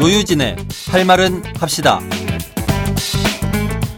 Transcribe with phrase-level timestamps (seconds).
[0.00, 0.56] 노유진의
[0.92, 2.00] 할 말은 합시다.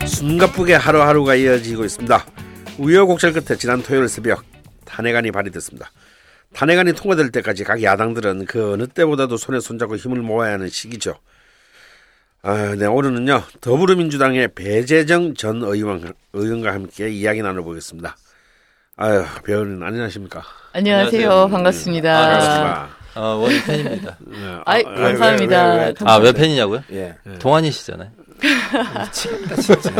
[0.06, 2.24] 숨가쁘게 하루하루가 이어지고 있습니다.
[2.78, 4.42] 우여곡절 끝에 지난 토요일 새벽
[4.86, 5.90] 탄핵안이 발의됐습니다.
[6.54, 11.16] 탄핵안이 통과될 때까지 각 야당들은 그 어느 때보다도 손에 손잡고 힘을 모아야 하는 시기죠.
[12.42, 18.16] 아, 네, 오늘은요 더불어민주당의 배재정 전 의원, 의원과 함께 이야기 나눠보겠습니다.
[18.96, 20.42] 아유, 배우는 안녕하십니까?
[20.72, 21.28] 안녕하세요.
[21.30, 21.48] 안녕하세요.
[21.50, 22.18] 반갑습니다.
[22.18, 22.99] 아, 반갑습니다.
[23.14, 24.16] 아, 원희 팬입니다.
[24.64, 25.64] 아, 감사합니다.
[25.66, 26.82] 왜, 왜, 왜, 아, 왜 팬이냐고요?
[26.92, 27.14] 예.
[27.38, 28.10] 동안이시잖아요.
[28.40, 29.90] 미치겠다 진짜.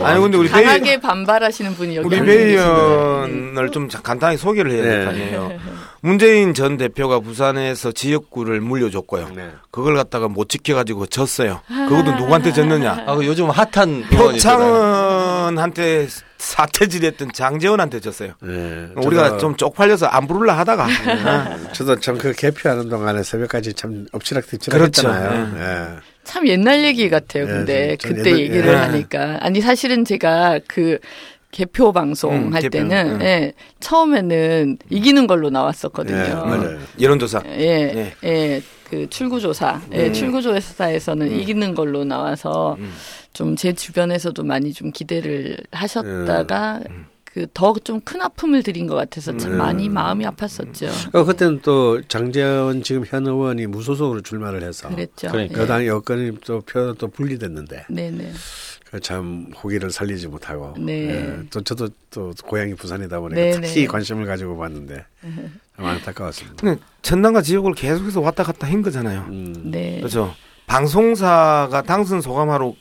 [0.04, 4.82] 아니 근데 우리 강하게 베이, 반발하시는 분이 여기 우리 배 의원을 좀 간단히 소개를 해야
[4.82, 5.22] 될거 네.
[5.22, 5.52] 아니에요.
[6.00, 9.30] 문재인 전 대표가 부산에서 지역구를 물려줬고요.
[9.34, 9.50] 네.
[9.70, 11.60] 그걸 갖다가 못 지켜가지고 졌어요.
[11.68, 13.04] 그것도 누구한테 졌느냐?
[13.06, 14.60] 아, 그 요즘 핫한 표창
[15.46, 16.06] 원한테
[16.38, 18.32] 사퇴질했던 장재원한테 졌어요.
[18.42, 20.86] 네, 우리가 좀 쪽팔려서 안 부를라 하다가.
[20.86, 21.72] 네.
[21.72, 25.08] 저도 참 그 개표하는 동안에 새벽까지 참 엎치락뒤치락 그렇죠.
[25.08, 25.52] 했잖아요.
[25.54, 25.58] 네.
[25.58, 25.86] 네.
[26.24, 27.46] 참 옛날 얘기 같아요.
[27.46, 28.74] 네, 근데 좀, 그때 옛날, 얘기를 네.
[28.74, 30.98] 하니까 아니 사실은 제가 그
[31.52, 33.22] 개표 방송 음, 할 개표, 때는 음.
[33.22, 36.16] 예, 처음에는 이기는 걸로 나왔었거든요.
[36.16, 36.78] 예, 맞아요.
[37.00, 37.42] 여론조사.
[37.46, 39.80] 예, 예, 예, 그 출구조사.
[39.92, 40.12] 예, 음.
[40.12, 41.40] 출구조사에서는 음.
[41.40, 42.92] 이기는 걸로 나와서 음.
[43.36, 47.06] 좀 제 주변에서도 많이 좀 기대를 하셨다가 음.
[47.24, 49.58] 그더 좀 큰 아픔을 드린 것 같아서 참 음.
[49.58, 51.14] 많이 마음이 아팠었죠.
[51.14, 55.28] 어, 그때는 또 장재원 지금 현 의원이 무소속으로 출마를 해서 그랬죠.
[55.30, 55.88] 그러니까 여당 예.
[55.88, 57.86] 여건이 또표또 분리됐는데.
[57.90, 58.32] 네네.
[58.90, 60.74] 그참 호기를 살리지 못하고.
[60.78, 61.10] 네.
[61.10, 63.60] 예, 또 저도 또 고향이 부산이다 보니까 네네.
[63.66, 65.04] 특히 관심을 가지고 봤는데
[65.76, 66.56] 참 안타까웠습니다.
[66.58, 69.26] 근데 전남과 지역을 계속해서 왔다 갔다 한 거잖아요.
[69.28, 69.70] 음.
[69.72, 69.98] 네.
[69.98, 70.32] 그렇죠.
[70.68, 72.74] 방송사가 당선 소감하러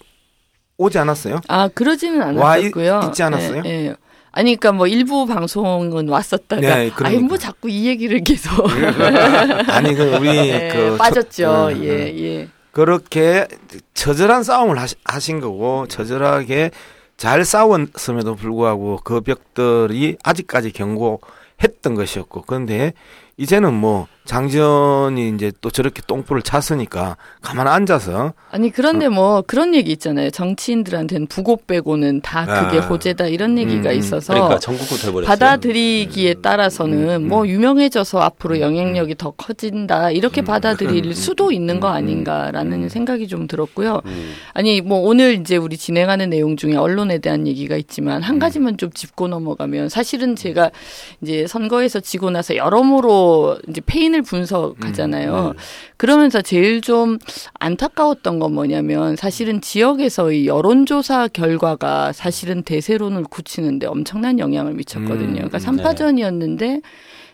[0.77, 1.41] 오지 않았어요?
[1.47, 2.93] 아 그러지는 않았고요.
[2.93, 3.61] 와 있지 않았어요?
[3.61, 3.95] 네, 네.
[4.31, 7.07] 아니 그러니까 뭐 일부 방송은 왔었다가 네, 그러니까.
[7.07, 8.51] 아니 뭐 자꾸 이 얘기를 계속
[9.69, 11.29] 아니 그 우리 네, 그 빠졌죠.
[11.29, 12.19] 저, 음, 예, 음.
[12.19, 12.47] 예.
[12.71, 13.47] 그렇게
[13.93, 16.71] 처절한 싸움을 하시, 하신 거고 처절하게
[17.15, 22.91] 잘 싸웠음에도 불구하고 그 벽들이 아직까지 경고했던 것이었고 그런데
[23.37, 29.09] 이제는 뭐 장전이 이제 또 저렇게 똥불을 찼으니까 가만 앉아서 아니 그런데 어.
[29.11, 32.87] 뭐 그런 얘기 있잖아요 정치인들한테는 부고 빼고는 다 그게 아.
[32.87, 35.27] 호재다 이런 얘기가 음, 있어서 그러니까 전국구 돼버렸어요.
[35.27, 36.41] 받아들이기에 음.
[36.41, 37.47] 따라서는 음, 뭐 음.
[37.47, 38.61] 유명해져서 앞으로 음.
[38.61, 40.45] 영향력이 더 커진다 이렇게 음.
[40.45, 44.01] 받아들일 수도 있는 거 아닌가라는 생각이 좀 들었고요.
[44.53, 48.89] 아니 뭐 오늘 이제 우리 진행하는 내용 중에 언론에 대한 얘기가 있지만 한 가지만 좀
[48.91, 50.71] 짚고 넘어가면 사실은 제가
[51.21, 53.24] 이제 선거에서 지고 나서 여러모로
[53.69, 55.35] 이제 페인 사진을 분석하잖아요.
[55.35, 55.63] 음, 네.
[55.97, 57.17] 그러면서 제일 좀
[57.59, 65.29] 안타까웠던 건 뭐냐면 사실은 지역에서의 여론조사 결과가 사실은 대세론을 굳히는데 엄청난 영향을 미쳤거든요.
[65.29, 66.81] 음, 그러니까 삼파전이었는데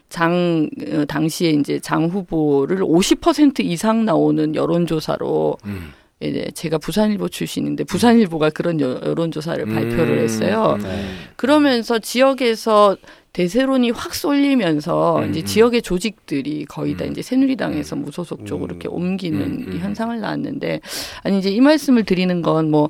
[0.09, 5.93] 장 어, 당시에 이제 장 후보를 50% 이상 나오는 여론조사로 음.
[6.19, 10.77] 이제 제가 부산일보 출신인데 부산일보가 그런 여론조사를 발표를 음, 했어요.
[10.81, 11.05] 네.
[11.35, 12.95] 그러면서 지역에서
[13.33, 15.45] 대세론이 확 쏠리면서 음, 이제 음.
[15.45, 17.11] 지역의 조직들이 거의 다 음.
[17.11, 18.03] 이제 새누리당에서 음.
[18.03, 20.81] 무소속 쪽으로 이렇게 옮기는 이 현상을 낳았는데
[21.23, 22.89] 아니 이제 이 말씀을 드리는 건 뭐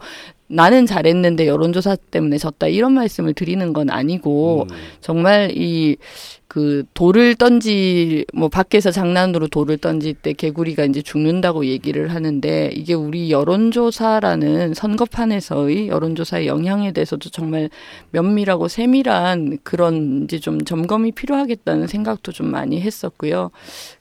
[0.52, 4.68] 나는 잘했는데 여론조사 때문에 졌다 이런 말씀을 드리는 건 아니고
[5.00, 12.70] 정말 이그 돌을 던지 뭐 밖에서 장난으로 돌을 던질 때 개구리가 이제 죽는다고 얘기를 하는데
[12.74, 17.70] 이게 우리 여론조사라는 선거판에서의 여론조사의 영향에 대해서도 정말
[18.12, 23.52] 면밀하고 세밀한 그런 이제 좀 점검이 필요하겠다는 생각도 좀 많이 했었고요.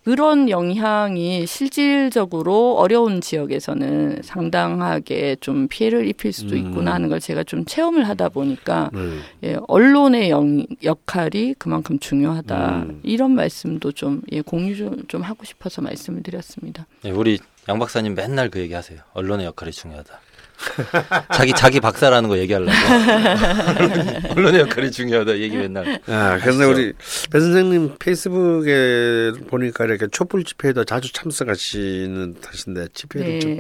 [0.05, 6.59] 그런 영향이 실질적으로 어려운 지역에서는 상당하게 좀 피해를 입힐 수도 음.
[6.59, 9.23] 있구나 하는 걸 제가 좀 체험을 하다 보니까 음.
[9.43, 13.01] 예, 언론의 영, 역할이 그만큼 중요하다 음.
[13.03, 16.87] 이런 말씀도 좀 예, 공유 좀, 좀 하고 싶어서 말씀을 드렸습니다.
[17.05, 19.01] 예, 우리 양 박사님 맨날 그 얘기하세요.
[19.15, 20.21] 언론의 역할이 중요하다.
[21.33, 22.71] 자기 자기 박사라는 거 얘기하려고
[24.37, 26.01] 언론의 역할이 중요하다 얘기 맨날.
[26.07, 26.93] 아 그런데 우리
[27.31, 33.39] 배 선생님 페이스북에 보니까 이렇게 촛불 집회에도 자주 참석하시는 탓인데 집회도 네.
[33.39, 33.59] 좀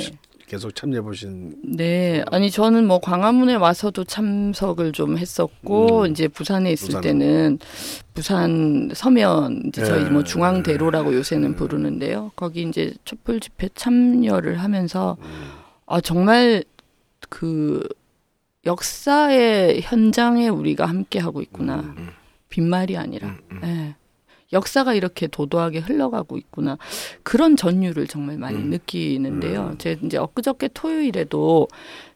[0.50, 1.54] 계속 참여해 보신.
[1.62, 6.10] 네, 아니 저는 뭐 광화문에 와서도 참석을 좀 했었고 음.
[6.10, 7.00] 이제 부산에 있을 부산.
[7.02, 7.58] 때는
[8.14, 10.10] 부산 서면 이제 저희 네.
[10.10, 12.32] 뭐 중앙대로라고 요새는 부르는데요.
[12.34, 15.52] 거기 이제 촛불 집회 참여를 하면서 음.
[15.86, 16.64] 아 정말
[17.28, 17.86] 그
[18.66, 21.76] 역사의 현장에 우리가 함께 하고 있구나.
[21.76, 22.10] 음, 음.
[22.48, 23.28] 빈말이 아니라.
[23.28, 23.60] 음, 음.
[23.62, 23.96] 네.
[24.52, 26.76] 역사가 이렇게 도도하게 흘러가고 있구나
[27.22, 28.70] 그런 전율을 정말 많이 음.
[28.70, 29.76] 느끼는데요.
[29.78, 31.68] 제 이제 엊그저께 토요일에도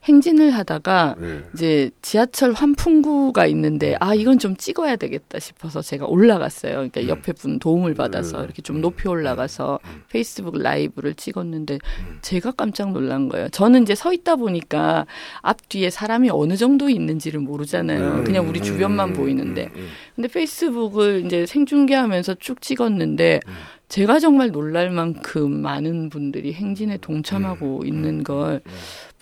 [0.04, 1.40] 행진을 하다가 네.
[1.54, 6.80] 이제 지하철 환풍구가 있는데 아 이건 좀 찍어야 되겠다 싶어서 제가 올라갔어요.
[6.80, 6.90] 음.
[6.90, 9.78] 그러니까 옆에 분 도움을 받아서 이렇게 좀 높이 올라가서
[10.10, 11.78] 페이스북 라이브를 찍었는데
[12.20, 13.48] 제가 깜짝 놀란 거예요.
[13.48, 15.06] 저는 이제 서 있다 보니까
[15.40, 18.18] 앞뒤에 사람이 어느 정도 있는지를 모르잖아요.
[18.18, 18.24] 음.
[18.24, 19.70] 그냥 우리 주변만 보이는데.
[19.74, 23.40] 음, 근데 페이스북을 이제 생중계하면서 쭉 찍었는데
[23.88, 28.62] 제가 정말 놀랄 만큼 많은 분들이 행진에 동참하고 있는 걸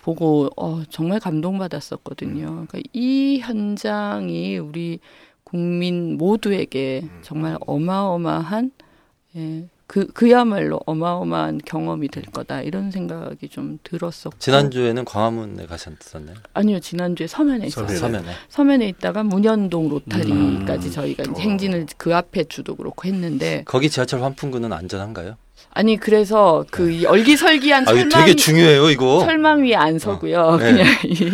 [0.01, 2.45] 보고 어, 정말 감동받았었거든요.
[2.45, 4.99] 그러니까 이 현장이 우리
[5.43, 8.71] 국민 모두에게 정말 어마어마한
[9.35, 16.35] 예, 그 그야말로 어마어마한 경험이 될 거다 이런 생각이 좀 들었었고 지난주에는 광화문에 가셨었나요?
[16.53, 17.97] 아니요 지난주에 서면에 있었어요.
[17.97, 18.31] 서면에.
[18.49, 18.87] 서면에.
[18.87, 20.91] 있다가 문현동 로타리까지 음.
[20.91, 21.35] 저희가 이제 어.
[21.39, 25.37] 행진을 그 앞에 주도 그렇고 했는데 거기 지하철 환풍구는 안전한가요?
[25.75, 29.23] 아니 그래서 그이 얼기설기한 아, 철망 되게 중요해요, 이거.
[29.25, 30.57] 철망 위에 안 서고요.
[30.57, 30.71] 네.
[30.71, 31.31] 그냥 이,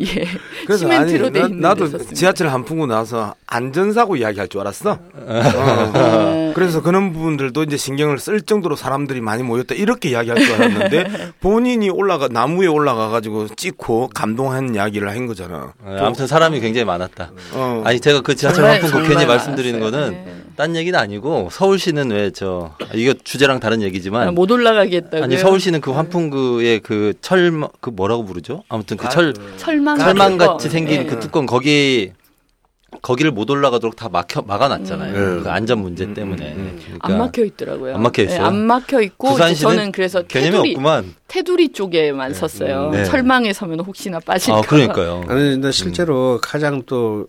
[0.00, 0.24] 예
[0.66, 2.14] 그래서 아니 시멘트로 돼 나, 있는 나도 데 썼습니다.
[2.14, 4.92] 지하철 한 풍구 나서 안전사고 이야기할 줄 알았어.
[4.92, 5.90] 어.
[5.92, 6.52] 네.
[6.54, 11.90] 그래서 그런 부분들도 이제 신경을 쓸 정도로 사람들이 많이 모였다 이렇게 이야기할 줄 알았는데 본인이
[11.90, 15.74] 올라가 나무에 올라가 가지고 찍고 감동한 이야기를 한 거잖아.
[15.86, 17.32] 네, 아무튼 사람이 굉장히 많았다.
[17.52, 17.82] 어.
[17.84, 20.00] 아니 제가 그 지하철 환풍구 정말 괜히 말씀드리는 많았어요.
[20.10, 20.34] 거는 네.
[20.56, 25.22] 딴 얘기는 아니고 서울시는 왜 저 이거 주제랑 다른 아, 얘기지만 못 올라가겠다고요.
[25.24, 28.62] 아니 서울시는 그 환풍구의 그철그 뭐라고 부르죠?
[28.68, 30.52] 아무튼 그 철 철망 철망 거.
[30.52, 31.06] 같이 생긴 네.
[31.06, 32.12] 그 뚜껑 거기
[33.02, 35.14] 거기를 못 올라가도록 다 막혀 막아놨잖아요.
[35.14, 35.42] 음.
[35.42, 36.54] 그 안전 문제 때문에.
[36.54, 37.94] 음, 그러니까 안 막혀 있더라고요.
[37.96, 38.38] 안 막혀 있어요?
[38.38, 41.14] 네, 안 막혀 있고 저는 그래서 개념이 테두리 없구만.
[41.28, 42.90] 테두리 쪽에만 섰어요.
[42.90, 43.04] 네.
[43.04, 44.58] 철망에 서면 혹시나 빠질까.
[44.58, 45.22] 아 그러니까요.
[45.28, 47.26] 아니 근데 실제로 가장 또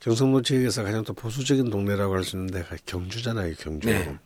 [0.00, 3.88] 경상도 지역에서 가장 또 보수적인 동네라고 할 수 있는 데가 경주잖아요, 경주.
[3.88, 4.16] 네.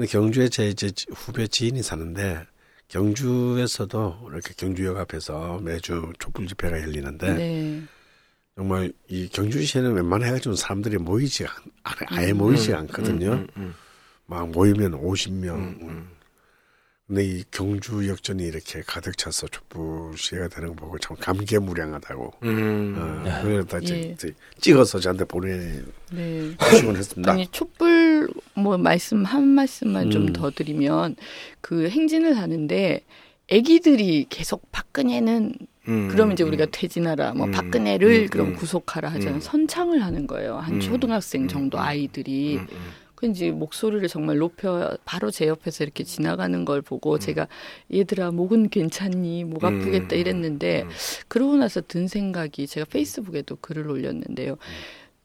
[0.00, 2.46] 근데 경주에 제 이제 후배 지인이 사는데
[2.88, 7.82] 경주에서도 이렇게 경주역 앞에서 매주 촛불 집회가 열리는데 네.
[8.56, 11.50] 정말 이 경주시에는 웬만해가지고 사람들이 모이지 않,
[12.06, 13.32] 아예- 모이지 않거든요.
[13.32, 13.74] 음, 음,
[14.24, 16.06] 막 모이면 50명.
[17.10, 17.14] 음, 음.
[17.14, 22.32] 근데 이 경주 역전이 이렇게 가득 차서 촛불 시위가 되는 거 보고 참 감개무량하다고.
[22.44, 22.94] 음.
[22.96, 24.16] 어, 그래다 예.
[24.60, 26.56] 찍어서 저한테 보내주곤 네.
[26.96, 27.32] 했습니다.
[27.32, 30.32] 아니 촛불 뭐 말씀 한 말씀만 좀 음.
[30.32, 31.16] 더 드리면
[31.60, 33.04] 그 행진을 하는데
[33.52, 35.54] 아기들이 계속 박근혜는
[35.88, 36.48] 음, 그러면 이제 음.
[36.48, 37.50] 우리가 퇴진하라 뭐 음.
[37.50, 38.54] 박근혜를 음, 그럼 음.
[38.54, 39.36] 구속하라 하잖아요.
[39.36, 39.40] 음.
[39.40, 40.58] 선창을 하는 거예요.
[40.58, 40.80] 한 음.
[40.80, 41.48] 초등학생 음.
[41.48, 41.82] 정도 음.
[41.82, 42.60] 아이들이
[43.22, 43.26] 음, 음.
[43.26, 47.48] 그 이제 목소리를 정말 높여 바로 제 옆에서 이렇게 지나가는 걸 보고 제가
[47.92, 49.66] 얘들아 목은 괜찮니 목 음.
[49.66, 50.88] 아프겠다 이랬는데 음.
[51.28, 54.56] 그러고 나서 든 생각이 제가 페이스북에도 글을 올렸는데요.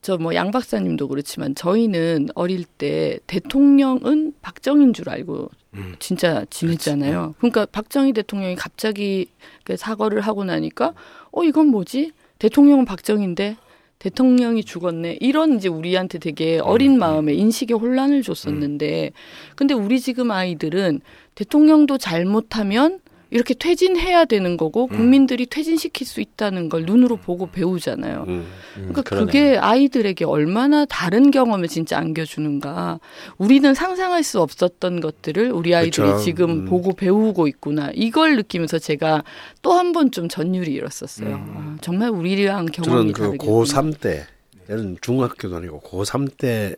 [0.01, 5.95] 저뭐양 박사님도 그렇지만 저희는 어릴 때 대통령은 박정희인 줄 알고 음.
[5.97, 7.33] 진짜 지냈잖아요.
[7.39, 9.27] 그러니까 박정희 대통령이 갑자기
[9.63, 10.93] 그 사과를 하고 나니까
[11.31, 12.11] 어 이건 뭐지?
[12.37, 13.57] 대통령은 박정희인데
[13.99, 15.17] 대통령이 죽었네.
[15.21, 19.11] 이런 이제 우리한테 되게 어린 마음에 인식에 혼란을 줬었는데
[19.55, 21.01] 근데 우리 지금 아이들은
[21.35, 22.99] 대통령도 잘못하면
[23.35, 28.23] 이렇게 퇴진해야 되는 거고 국민들이 퇴진시킬 수 있다는 걸 눈으로 보고 배우잖아요.
[28.29, 28.29] 음.
[28.29, 29.25] 음, 그러니까 그러네.
[29.25, 32.99] 그게 아이들에게 얼마나 다른 경험을 진짜 안겨주는가.
[33.37, 36.23] 우리는 상상할 수 없었던 것들을 우리 아이들이 그렇죠.
[36.23, 36.65] 지금 음.
[36.65, 37.91] 보고 배우고 있구나.
[37.93, 39.23] 이걸 느끼면서 제가
[39.61, 41.27] 또 한 번 좀 전율이 일었었어요.
[41.35, 41.53] 음.
[41.55, 43.37] 아, 정말 우리랑 저는 경험이 그 다르게.
[43.45, 44.25] 고3 때,
[44.69, 46.75] 얘는 중학교도 아니고 고3 때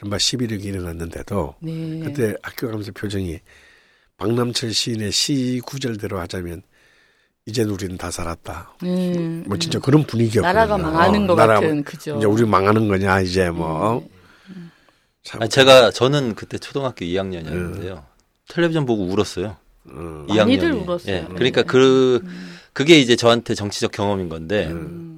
[0.00, 2.00] 이른바 11.6이 일어났는데도 네.
[2.04, 3.38] 그때 학교 가면서 표정이
[4.16, 6.62] 박남철 시인의 시 구절대로 하자면
[7.46, 8.74] 이젠 우리는 다 살았다.
[8.84, 9.60] 음, 뭐 음.
[9.60, 10.52] 진짜 그런 분위기였거든요.
[10.52, 12.16] 나라가 망하는 어, 것 나라가 같은 그죠.
[12.16, 14.06] 이제 우리 망하는 거냐 이제 뭐.
[14.48, 14.70] 음.
[15.22, 18.02] 참, 아니, 제가 저는 그때 초등학교 2학년이었는데요.
[18.48, 19.56] 텔레비전 보고 울었어요.
[19.86, 20.36] 어, 2학년이.
[20.38, 21.14] 많이들 울었어요.
[21.14, 21.26] 예.
[21.34, 22.22] 그러니까 그
[22.72, 25.13] 그게 이제 저한테 정치적 경험인 건데 음,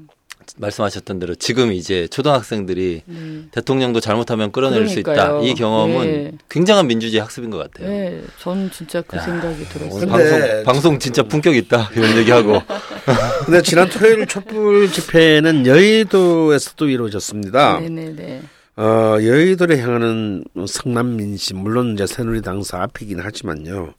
[0.56, 3.42] 말씀하셨던 대로 지금 이제 초등학생들이 네.
[3.50, 5.12] 대통령도 잘못하면 끌어낼 수 있다.
[5.12, 5.42] 그러니까요.
[5.44, 6.32] 이 경험은 네.
[6.48, 7.88] 굉장한 민주주의 학습인 것 같아요.
[7.88, 10.06] 네, 전 진짜 그 야, 생각이 들었어요.
[10.06, 12.62] 방송 방송 진짜 품격 있다 이런 얘기하고
[13.44, 17.80] 근데 지난 토요일 촛불 집회는 여의도에서도 이루어졌습니다.
[17.80, 18.42] 네네네.
[18.78, 23.94] 어, 여의도를 향하는 성남 민심, 물론 이제 새누리당 사 앞이긴 하지만요.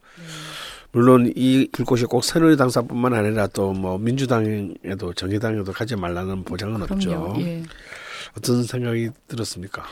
[0.97, 7.09] 물론 이 불꽃이 꼭 새누리당 사뿐만 아니라 또 뭐 민주당에도 정의당에도 가지 말라는 보장은 없죠.
[7.09, 7.39] 그럼요.
[7.41, 7.61] 예.
[8.35, 9.83] 어떤 생각이 들었습니까?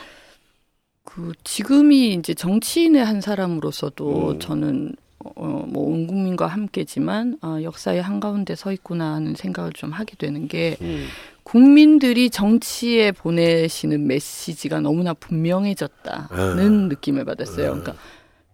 [1.04, 4.38] 그 지금이 이제 정치인의 한 사람으로서도 음.
[4.40, 4.96] 저는
[5.36, 10.48] 어뭐 온 국민과 함께지만 아, 역사의 한 가운데 서 있구나 하는 생각을 좀 하게 되는
[10.48, 11.06] 게 음.
[11.44, 17.66] 국민들이 정치에 보내시는 메시지가 너무나 분명해졌다는 느낌을 받았어요.
[17.70, 17.94] 그러니까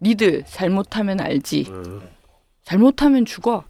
[0.03, 1.67] 니들 잘못하면 알지.
[2.65, 3.65] 잘못하면 죽어.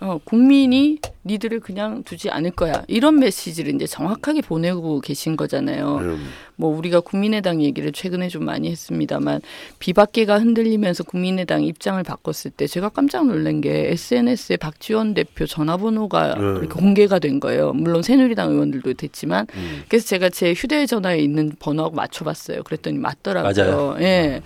[0.00, 2.82] 어, 국민이 니들을 그냥 두지 않을 거야.
[2.86, 5.96] 이런 메시지를 이제 정확하게 보내고 계신 거잖아요.
[5.96, 6.26] 음.
[6.56, 9.40] 뭐 우리가 국민의당 얘기를 최근에 좀 많이 했습니다만
[9.80, 16.56] 비박계가 흔들리면서 국민의당 입장을 바꿨을 때 제가 깜짝 놀란 게 SNS에 박지원 대표 전화번호가 음.
[16.58, 17.72] 이렇게 공개가 된 거예요.
[17.72, 19.82] 물론 새누리당 의원들도 됐지만 음.
[19.88, 22.62] 그래서 제가 제 휴대전화에 있는 번호하고 맞춰봤어요.
[22.62, 23.52] 그랬더니 맞더라고요.
[23.66, 23.96] 맞아요.
[24.00, 24.42] 예.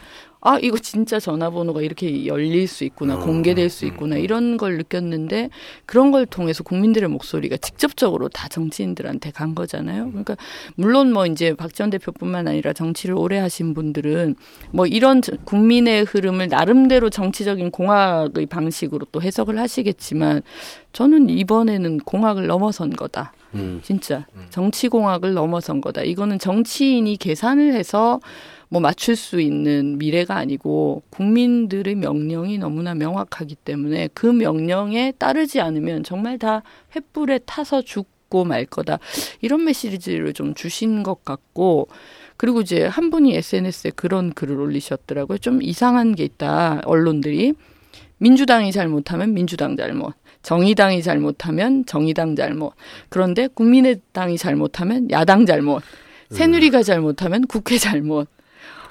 [0.46, 5.48] 아, 이거 진짜 전화번호가 이렇게 열릴 수 있구나, 공개될 수 있구나, 이런 걸 느꼈는데,
[5.86, 10.08] 그런 걸 통해서 국민들의 목소리가 직접적으로 다 정치인들한테 간 거잖아요.
[10.10, 10.36] 그러니까,
[10.76, 14.34] 물론 뭐 이제 박지원 대표뿐만 아니라 정치를 오래 하신 분들은
[14.70, 20.42] 뭐 이런 저- 국민의 흐름을 나름대로 정치적인 공학의 방식으로 또 해석을 하시겠지만,
[20.92, 23.32] 저는 이번에는 공학을 넘어선 거다.
[23.54, 23.80] 음.
[23.82, 26.02] 진짜 정치 공학을 넘어선 거다.
[26.02, 28.20] 이거는 정치인이 계산을 해서
[28.74, 36.02] 뭐 맞출 수 있는 미래가 아니고 국민들의 명령이 너무나 명확하기 때문에 그 명령에 따르지 않으면
[36.02, 38.98] 정말 다 횃불에 타서 죽고 말 거다.
[39.40, 41.86] 이런 메시지를 좀 주신 것 같고
[42.36, 45.38] 그리고 이제 한 분이 SNS에 그런 글을 올리셨더라고요.
[45.38, 46.82] 좀 이상한 게 있다.
[46.84, 47.54] 언론들이
[48.18, 50.14] 민주당이 잘못하면 민주당 잘못.
[50.42, 52.72] 정의당이 잘못하면 정의당 잘못.
[53.08, 55.84] 그런데 국민의당이 잘못하면 야당 잘못.
[56.30, 58.33] 새누리가 잘못하면 국회 잘못.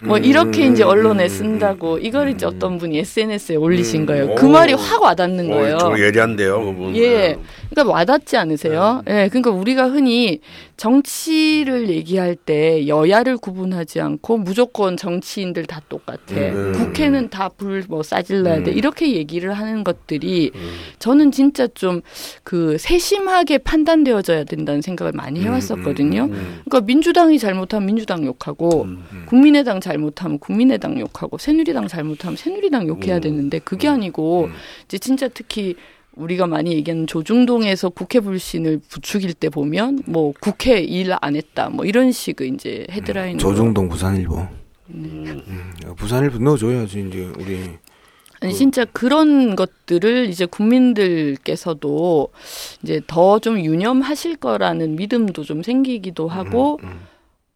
[0.06, 4.36] 뭐 이렇게 이제 언론에 쓴다고 이걸 이제 어떤 분이 SNS에 올리신 거예요.
[4.36, 4.50] 그 오.
[4.50, 5.76] 말이 확 와닿는 거예요.
[5.76, 6.96] 어, 좀 예리한데요, 그분.
[6.98, 7.38] 예.
[7.74, 9.02] 그러니까 와닿지 않으세요?
[9.08, 9.28] 예.
[9.30, 10.40] 그러니까 우리가 흔히
[10.78, 16.36] 정치를 얘기할 때 여야를 구분하지 않고 무조건 정치인들 다 똑같아.
[16.36, 16.74] 음.
[16.74, 18.72] 국회는 다 불 뭐 싸질러야 돼.
[18.72, 18.78] 음.
[18.78, 20.52] 이렇게 얘기를 하는 것들이
[21.00, 22.02] 저는 진짜 좀
[22.44, 26.24] 그 세심하게 판단되어져야 된다는 생각을 많이 해왔었거든요.
[26.26, 26.62] 음.
[26.66, 28.88] 그러니까 민주당이 잘못하면 민주당 욕하고
[29.28, 33.22] 국민의당 잘못하면 국민의당 욕하고 새누리당 잘못하면 새누리당 욕해야 음.
[33.22, 34.50] 되는데 그게 아니고
[34.86, 35.76] 이제 진짜 특히
[36.16, 41.86] 우리가 많이 얘기하는 조중동에서 국회 불신을 부추길 때 보면 뭐 국회 일 안 했다 뭐
[41.86, 44.48] 이런 식의 이제 헤드라인 조중동 부산일보.
[44.90, 47.60] 음, 부산일보 넣어줘야지 이제 우리.
[48.42, 52.30] 아니 진짜 그런 것들을 이제 국민들께서도
[52.84, 56.80] 이제 더 좀 유념하실 거라는 믿음도 좀 생기기도 하고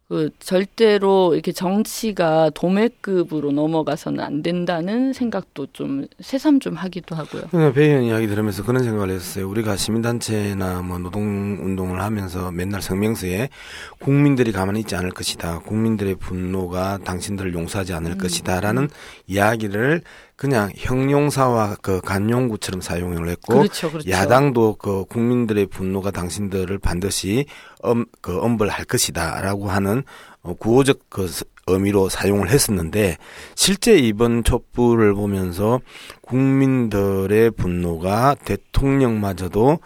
[0.08, 7.42] 그 절대로 이렇게 정치가 도매급으로 넘어가서는 안 된다는 생각도 좀 새삼 좀 하기도 하고요.
[7.50, 9.46] 그냥 배 의원 이야기 들으면서 그런 생각을 했어요.
[9.46, 13.50] 우리가 시민단체나 뭐 노동운동을 하면서 맨날 성명서에
[13.98, 15.58] 국민들이 가만히 있지 않을 것이다.
[15.58, 18.18] 국민들의 분노가 당신들을 용서하지 않을 음.
[18.18, 18.60] 것이다.
[18.60, 18.88] 라는
[19.26, 20.00] 이야기를
[20.36, 24.08] 그냥 형용사와 그 간용구처럼 사용을 했고 그렇죠, 그렇죠.
[24.08, 27.44] 야당도 그 국민들의 분노가 당신들을 반드시
[27.82, 30.02] 엄, 그 엄벌할 것이다라고 하는
[30.42, 33.18] 어, 구호적 그 스- 의미로 사용을 했었는데
[33.54, 35.80] 실제 이번 촛불을 보면서
[36.22, 39.78] 국민들의 분노가 대통령마저도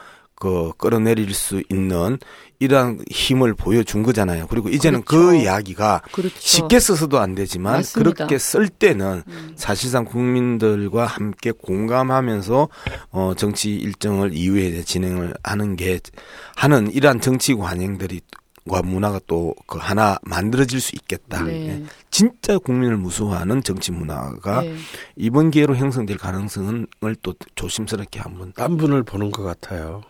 [0.42, 2.18] 그 끌어내릴 수 있는
[2.58, 4.48] 이러한 힘을 보여준 거잖아요.
[4.48, 5.34] 그리고 이제는 그 그렇죠.
[5.36, 6.34] 이야기가 그렇죠.
[6.36, 8.12] 쉽게 써서도 안 되지만 맞습니다.
[8.12, 9.52] 그렇게 쓸 때는 음.
[9.54, 12.68] 사실상 국민들과 함께 공감하면서
[13.12, 16.00] 어 정치 일정을 이후에 진행을 하는 게
[16.56, 18.20] 하는 이러한 정치 관행들이
[18.68, 21.42] 과 문화가 또 그 하나 만들어질 수 있겠다.
[21.42, 21.68] 네.
[21.68, 21.84] 예.
[22.10, 24.76] 진짜 국민을 무서워하는 정치 문화가 네.
[25.16, 26.86] 이번 기회로 형성될 가능성을
[27.22, 30.02] 또 조심스럽게 한번 딴 분을 보는 것 같아요.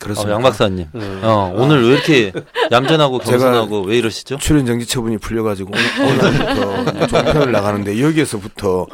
[0.00, 0.34] 어, 그렇습니다.
[0.34, 0.86] 양 박사님.
[0.96, 1.20] 음.
[1.22, 2.32] 어, 오늘 왜 이렇게
[2.72, 4.38] 얌전하고 겸손하고 왜 이러시죠?
[4.38, 8.86] 출연 정지 처분이 풀려가지고 오늘- 오늘부터 종편을 나가는데 여기에서부터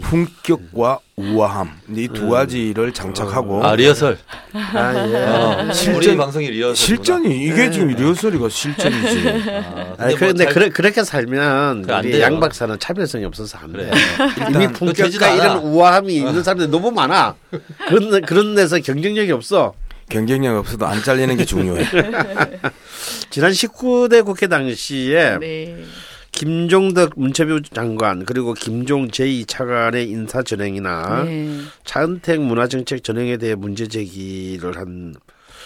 [0.00, 4.18] 품격과 우아함 이 두 가지를 장착하고 아 리허설.
[4.54, 5.14] 아, 예.
[5.26, 6.74] 어, 실전- 우리 방송이 리허설.
[6.74, 9.28] 실전이 이게 지금 리허설이가 실전이지.
[9.50, 12.20] 아, 아니, 뭐 근데 잘- 그래, 그렇게 살면 우리.
[12.20, 13.90] 양 박사는 차별성이 없어서 안 그래.
[13.90, 13.96] 돼.
[14.54, 15.34] 이미 그거 되지도 품격과.
[15.34, 17.34] 이런 우아함이 있는 사람들이 너무 많아.
[17.88, 19.74] 그런 그런 데서 경쟁력이 없어.
[20.08, 21.84] 경쟁력 없어도 안 잘리는 게 중요해.
[23.30, 25.84] 지난 19대 국회 당시에 네.
[26.32, 31.58] 김종덕 문체부 장관 그리고 김종 제2차관의 인사 전행이나 네.
[31.84, 35.14] 차은택 문화정책 전행에 대해 문제 제기를 한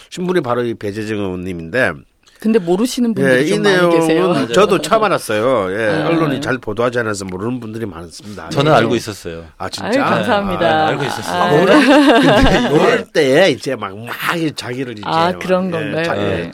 [0.09, 1.93] 신분이 바로 이 배재정 의원님인데
[2.39, 4.47] 근데 모르시는 분들이 예, 이좀 많이 계세요.
[4.53, 5.77] 저도 알았어요.
[5.77, 6.07] 예, 아.
[6.07, 8.49] 언론이 잘 보도하지 않아서 모르는 분들이 많습니다.
[8.49, 8.75] 저는 예.
[8.77, 9.45] 알고 있었어요.
[9.57, 10.03] 아 아유, 진짜.
[10.05, 10.65] 감사합니다.
[10.65, 11.41] 아, 알고 있었어요.
[11.41, 14.15] 아, 그럴 때 이제 막, 막
[14.55, 16.03] 자기를 이제 아, 막, 그런 예, 건가요?
[16.03, 16.21] 자, 네.
[16.21, 16.51] 예,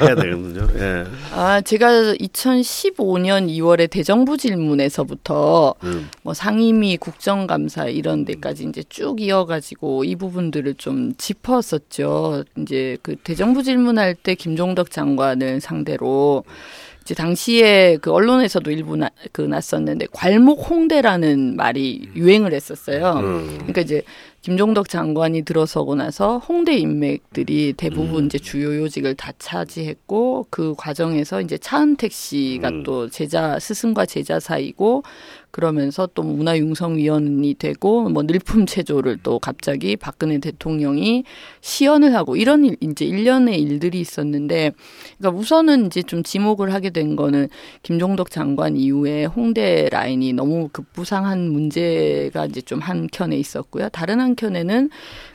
[0.00, 0.68] 해야 되거든요.
[0.78, 1.04] 예.
[1.34, 6.08] 아, 제가 2015년 2월에 대정부 질문에서부터 음.
[6.22, 12.44] 뭐 상임위 국정감사 이런 데까지 이제 쭉 이어가지고 이 부분들을 좀 짚었었죠.
[12.56, 16.44] 이제 그 대정부 질문할 때 김종덕 장관을 상대로
[17.02, 23.12] 이제 당시에 그 언론에서도 일부 나, 그 났었는데 괄목 홍대라는 말이 유행을 했었어요.
[23.18, 23.54] 음.
[23.58, 24.02] 그러니까 이제
[24.40, 31.58] 김종덕 장관이 들어서고 나서 홍대 인맥들이 대부분 이제 주요 요직을 다 차지했고 그 과정에서 이제
[31.58, 32.82] 차은택 씨가 음.
[32.84, 35.02] 또 제자 스승과 제자 사이고
[35.54, 41.22] 그러면서 또 문화융성위원이 되고 뭐 늘품 체조를 또 갑자기 박근혜 대통령이
[41.60, 44.72] 시연을 하고 이런 일, 이제 일련의 일들이 있었는데
[45.16, 47.50] 그러니까 우선은 이제 좀 지목을 하게 된 거는
[47.84, 53.90] 김종덕 장관 이후에 홍대 라인이 너무 급부상한 문제가 이제 좀 한켠에 있었고요.
[53.90, 54.90] 다른 한켠에는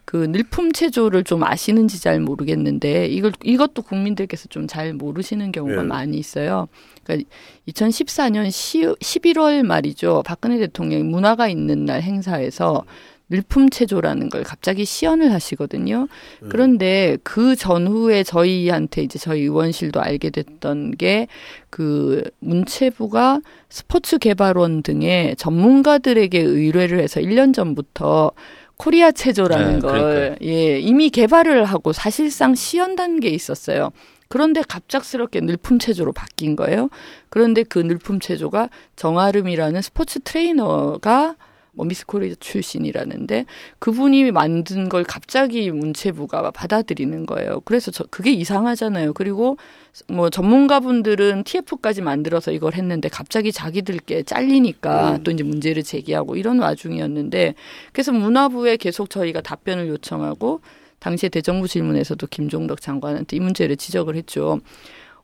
[0.10, 5.86] 그 늘품 체조를 좀 아시는지 잘 모르겠는데 이걸 이것도 국민들께서 좀 잘 모르시는 경우가 예.
[5.86, 6.68] 많이 있어요.
[7.04, 7.30] 그러니까
[7.68, 10.24] 2014년 11월 말이죠.
[10.26, 12.86] 박근혜 대통령이 문화가 있는 날 행사에서
[13.30, 16.08] 늘품 체조라는 걸 갑자기 시연을 하시거든요.
[16.50, 21.28] 그런데 그 전후에 저희한테 이제 저희 의원실도 알게 됐던 게
[21.70, 28.32] 그 문체부가 스포츠 개발원 등의 전문가들에게 의뢰를 해서 1년 전부터
[28.80, 30.36] 코리아 체조라는 네, 걸 그러니까요.
[30.42, 33.92] 예, 이미 개발을 하고 사실상 시연 단계에 있었어요.
[34.30, 36.90] 그런데 갑작스럽게 늘품 체조로 바뀐 거예요.
[37.30, 41.36] 그런데 그 늘품 체조가 정아름이라는 스포츠 트레이너가
[41.74, 43.46] 뭐 미스 코리아 출신이라는데
[43.80, 47.62] 그분이 만든 걸 갑자기 문체부가 받아들이는 거예요.
[47.66, 49.14] 그래서 저 그게 이상하잖아요.
[49.14, 49.58] 그리고
[50.08, 57.56] 뭐 전문가분들은 TF까지 만들어서 이걸 했는데 갑자기 자기들께 잘리니까 또 이제 문제를 제기하고 이런 와중이었는데
[57.92, 60.62] 그래서 문화부에 계속 저희가 답변을 요청하고
[61.00, 64.60] 당시에 대정부 질문에서도 김종덕 장관한테 이 문제를 지적을 했죠.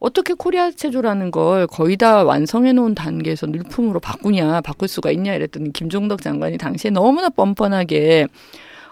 [0.05, 5.74] 어떻게 코리아 체조라는 걸 거의 다 완성해 놓은 단계에서 늘품으로 바꾸냐, 바꿀 수가 있냐 이랬더니
[5.74, 8.27] 김종덕 장관이 당시에 너무나 뻔뻔하게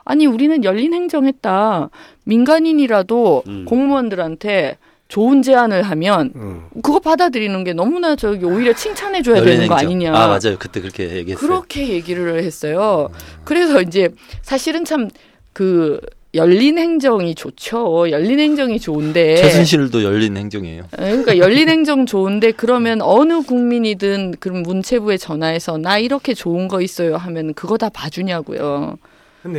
[0.05, 1.91] 아니 우리는 열린 행정했다.
[2.23, 3.65] 민간인이라도 음.
[3.65, 6.65] 공무원들한테 좋은 제안을 하면 음.
[6.81, 9.75] 그거 받아들이는 게 너무나 저기 오히려 칭찬해 줘야 되는 거.
[9.75, 10.15] 아니냐.
[10.15, 10.57] 아 맞아요.
[10.57, 11.47] 그때 그렇게 얘기했어요.
[11.47, 13.09] 그렇게 얘기를 했어요.
[13.43, 14.09] 그래서 이제
[14.41, 16.01] 사실은 참그
[16.35, 18.09] 열린 행정이 좋죠.
[18.09, 19.35] 열린 행정이 좋은데.
[19.35, 20.83] 최순실도 열린 행정이에요.
[20.91, 27.17] 그러니까 열린 행정 좋은데 그러면 어느 국민이든 그럼 문체부에 전화해서 나 이렇게 좋은 거 있어요
[27.17, 28.97] 하면 그거 다 봐주냐고요.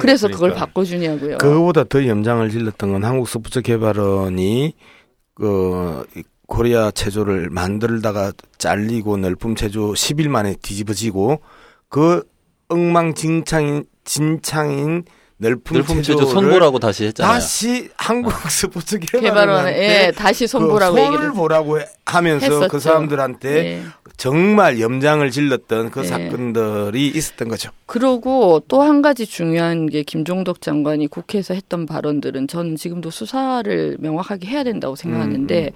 [0.01, 1.39] 그래서 그걸 그러니까 바꿔주냐고요.
[1.39, 4.73] 그거보다 더 염장을 질렀던 건 한국 스포츠 개발원이
[5.35, 11.41] 그 이- 코리아 체조를 만들다가 잘리고 넓품 체조 10일 만에 뒤집어지고
[11.89, 12.23] 그
[12.69, 15.05] 엉망진창인 진창인
[15.37, 17.33] 넓품, 늘품 체조를 체조 손보라고 다시 했잖아요.
[17.35, 22.69] 다시 한국 스포츠 개발원에 예, 다시 손보라고 그 얘기를 손을 보라고 해- 하면서 했었죠.
[22.69, 23.83] 그 사람들한테 예.
[24.17, 26.07] 정말 염장을 질렀던 그 네.
[26.07, 27.71] 사건들이 있었던 거죠.
[27.87, 34.47] 그러고 또 한 가지 중요한 게 김종덕 장관이 국회에서 했던 발언들은 저는 지금도 수사를 명확하게
[34.47, 35.73] 해야 된다고 생각하는데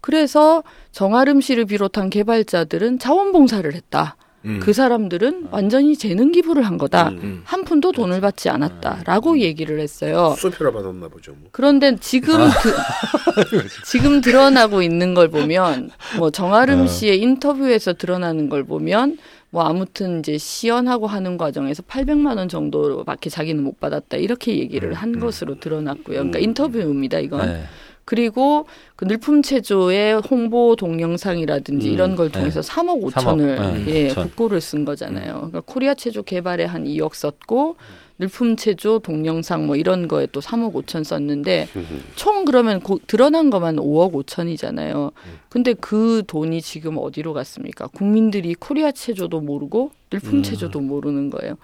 [0.00, 0.62] 그래서
[0.92, 4.16] 정아름 씨를 비롯한 개발자들은 자원봉사를 했다.
[4.44, 4.60] 음.
[4.60, 7.10] 그 사람들은 완전히 재능 기부를 한 거다.
[7.10, 7.42] 음.
[7.44, 10.34] 한 푼도 돈을 받지 않았다라고 얘기를 했어요.
[10.38, 11.32] 수표라 받았나 보죠.
[11.32, 11.48] 뭐.
[11.52, 12.74] 그런데 지금 드-
[13.84, 19.18] 지금 드러나고 있는 걸 보면 뭐 정아름 씨의 인터뷰에서 드러나는 걸 보면
[19.50, 25.20] 뭐 아무튼 이제 시연하고 하는 과정에서 800만 원 정도밖에 자기는 못 받았다 이렇게 얘기를 한
[25.20, 26.16] 것으로 드러났고요.
[26.16, 27.46] 그러니까 인터뷰입니다 이건.
[27.46, 27.64] 네.
[28.04, 32.68] 그리고 그 늘품 체조의 홍보 동영상이라든지 음, 이런 걸 통해서 네.
[32.68, 34.28] 3억 5천을 3억, 네, 예, 천.
[34.28, 35.34] 국고를 쓴 거잖아요.
[35.34, 37.76] 그러니까 코리아 체조 개발에 한 2억 썼고
[38.18, 41.68] 늘품 체조 동영상 뭐 이런 거에 또 3억 5천 썼는데
[42.14, 45.12] 총 그러면 고, 드러난 것만 5억 5천이잖아요.
[45.48, 47.86] 근데 그 돈이 지금 어디로 갔습니까?
[47.88, 51.56] 국민들이 코리아 체조도 모르고 늘품 체조도 모르는 거예요.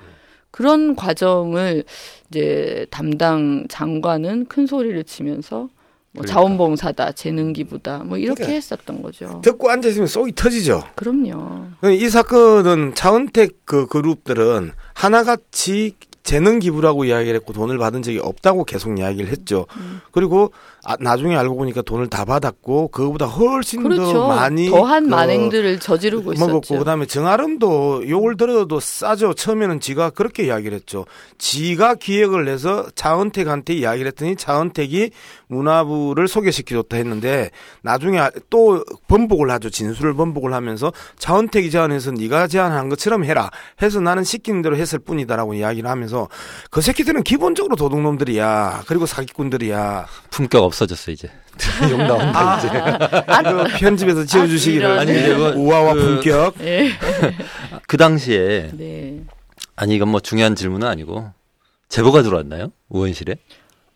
[0.51, 1.85] 그런 과정을
[2.31, 5.69] 이제 담당 장관은 큰 소리를 치면서
[6.13, 8.55] 뭐 자원봉사다, 재능기부다, 뭐 이렇게 그러니까.
[8.57, 9.41] 했었던 거죠.
[9.43, 10.83] 듣고 앉아 있으면 속이 터지죠.
[10.95, 11.67] 그럼요.
[11.85, 18.99] 이 사건은 차은택 그 그룹들은 하나같이 재능 기부라고 이야기를 했고 돈을 받은 적이 없다고 계속
[18.99, 19.67] 이야기를 했죠.
[20.13, 20.53] 그리고
[20.91, 24.11] 아, 나중에 알고 보니까 돈을 다 받았고 그거보다 훨씬 그렇죠.
[24.11, 26.79] 더 많이 더한 그 만행들을 저지르고 먹었고 있었죠.
[26.79, 29.35] 그다음에 정아름도 욕을 들어도 싸죠.
[29.35, 31.05] 처음에는 지가 그렇게 이야기를 했죠.
[31.37, 35.11] 지가 기획을 해서 차은택한테 이야기를 했더니 차은택이
[35.49, 37.51] 문화부를 소개시켜줬다 했는데
[37.83, 39.69] 나중에 아- 또 번복을 하죠.
[39.69, 43.51] 진술을 번복을 하면서 차은택이 제안해서 네가 제안한 것처럼 해라
[43.83, 46.29] 해서 나는 시키는 대로 했을 뿐이다라고 이야기를 하면서
[46.71, 48.85] 그 새끼들은 기본적으로 도둑놈들이야.
[48.87, 50.07] 그리고 사기꾼들이야.
[50.31, 51.29] 품격 없어 졌어 이제.
[51.91, 52.69] 욕 나온다 이제.
[53.51, 54.99] 이거 편집에서 지어주시기를 이런.
[54.99, 56.55] 아니, 이제 뭐 우아와 그- 품격.
[56.63, 56.91] 예.
[57.87, 59.21] 그 당시에 네.
[59.77, 61.31] 아니 이건 뭐 중요한 질문은 아니고
[61.89, 62.73] 제보가 들어왔나요?
[62.91, 63.37] 의원실에?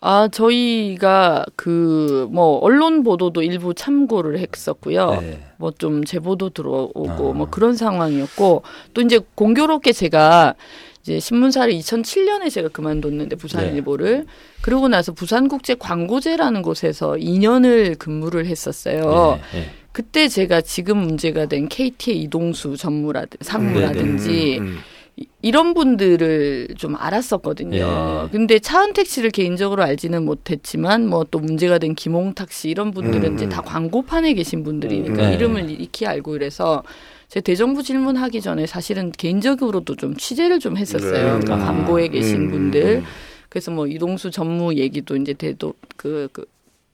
[0.04, 5.20] 아, 저희가 그 뭐 언론 보도도 일부 참고를 했었고요.
[5.20, 5.42] 네.
[5.58, 7.34] 뭐좀 제보도 들어오고 아.
[7.34, 8.62] 뭐 그런 상황이었고
[8.94, 10.54] 또 이제 공교롭게 제가
[11.02, 14.26] 이제 신문사를 2007년에 제가 그만뒀는데 부산일보를
[14.60, 19.40] 그러고 나서 부산국제 광고제라는 곳에서 2년을 근무를 했었어요.
[19.54, 19.70] 예, 예.
[19.90, 24.78] 그때 제가 지금 문제가 된 KT의 이동수 전무라든 상무라든지 음, 음.
[25.16, 27.76] 이- 이런 분들을 좀 알았었거든요.
[27.76, 28.28] 예.
[28.30, 33.34] 근데 차은택 씨를 개인적으로 알지는 못했지만 뭐 또 문제가 된 김홍탁 씨 이런 분들은 음,
[33.34, 33.48] 이제 음.
[33.50, 35.16] 다 광고판에 계신 분들이니까 음.
[35.30, 35.34] 네.
[35.34, 36.82] 이름을 익히 알고 이래서
[37.32, 41.12] 제 대정부 질문하기 전에 사실은 개인적으로도 좀 취재를 좀 했었어요.
[41.12, 41.40] 네.
[41.40, 41.58] 그러니까 아.
[41.60, 42.96] 광고에 계신 음, 분들.
[42.96, 43.04] 음.
[43.48, 46.44] 그래서 뭐 이동수 전무 얘기도 이제 대도 그, 그,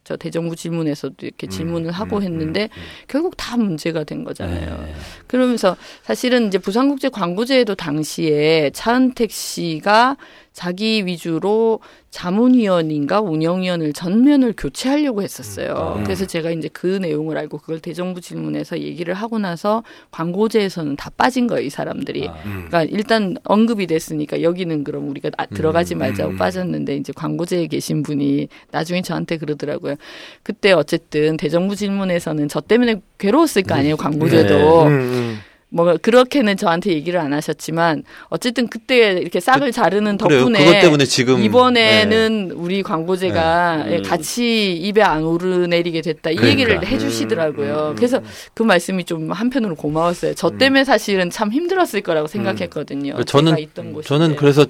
[0.04, 4.80] 저 대정부 질문에서도 이렇게 음, 질문을 하고 음, 했는데 음, 결국 다 문제가 된 거잖아요.
[4.80, 4.94] 네.
[5.26, 10.16] 그러면서 사실은 이제 부산국제 광고제에도 당시에 차은택 씨가
[10.58, 11.78] 자기 위주로
[12.10, 15.94] 자문위원인가 운영위원을 전면을 교체하려고 했었어요.
[15.98, 16.02] 음.
[16.02, 21.46] 그래서 제가 이제 그 내용을 알고 그걸 대정부 질문에서 얘기를 하고 나서 광고제에서는 다 빠진
[21.46, 22.26] 거예요, 이 사람들이.
[22.26, 22.66] 아, 음.
[22.66, 26.36] 그러니까 일단 언급이 됐으니까 여기는 그럼 우리가 아- 들어가지 말자고 음.
[26.38, 29.94] 빠졌는데 이제 광고제에 계신 분이 나중에 저한테 그러더라고요.
[30.42, 34.82] 그때 어쨌든 대정부 질문에서는 저 때문에 괴로웠을 거 아니에요, 광고제도.
[34.82, 35.38] 음, 음.
[35.70, 40.40] 뭐 그렇게는 저한테 얘기를 안 하셨지만 어쨌든 그때 이렇게 싹을 자르는 그래요.
[40.40, 43.92] 덕분에 그것 때문에 지금 이번에는 우리 광고제가 네.
[43.92, 44.02] 예, 음.
[44.02, 46.86] 같이 입에 안 오르내리게 됐다 이 얘기를 그러니까.
[46.86, 47.74] 해주시더라고요.
[47.74, 48.20] 음, 음, 그래서
[48.54, 50.32] 그 말씀이 좀 한편으로 고마웠어요.
[50.34, 53.14] 저 때문에 사실은 참 힘들었을 거라고 생각했거든요.
[53.18, 53.24] 음.
[53.24, 54.64] 저는- 저는 그래서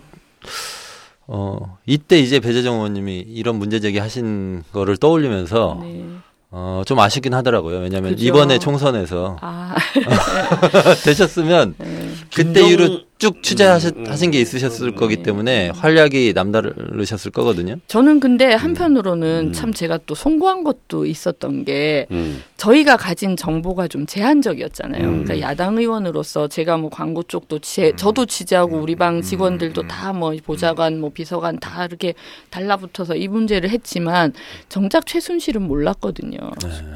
[1.29, 6.05] 어 이때 이제 배재정 의원님이 이런 문제 제기하신 거를 떠올리면서 네.
[6.51, 7.79] 어 좀 아쉽긴 하더라고요.
[7.81, 8.25] 왜냐하면 그죠.
[8.25, 9.75] 이번에 총선에서 아,
[11.05, 12.11] 되셨으면 네.
[12.35, 14.31] 그때 김정- 이후로 쭉 취재하신 음, 음.
[14.31, 14.95] 게 있으셨을 음.
[14.95, 17.77] 거기 때문에 활약이 남다르셨을 거거든요.
[17.89, 19.53] 저는 근데 한편으로는 음.
[19.53, 22.43] 참 제가 또 송구한 것도 있었던 게 음.
[22.57, 25.03] 저희가 가진 정보가 좀 제한적이었잖아요.
[25.03, 25.25] 음.
[25.25, 29.89] 그러니까 야당 의원으로서 제가 뭐 광고 쪽도 취 저도 취재하고 우리 방 직원들도 음.
[29.89, 32.15] 다뭐 보좌관, 뭐 비서관 다 이렇게
[32.51, 34.33] 달라붙어서 이 문제를 했지만
[34.69, 36.39] 정작 최순실은 몰랐거든요.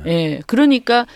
[0.06, 1.06] 예, 그러니까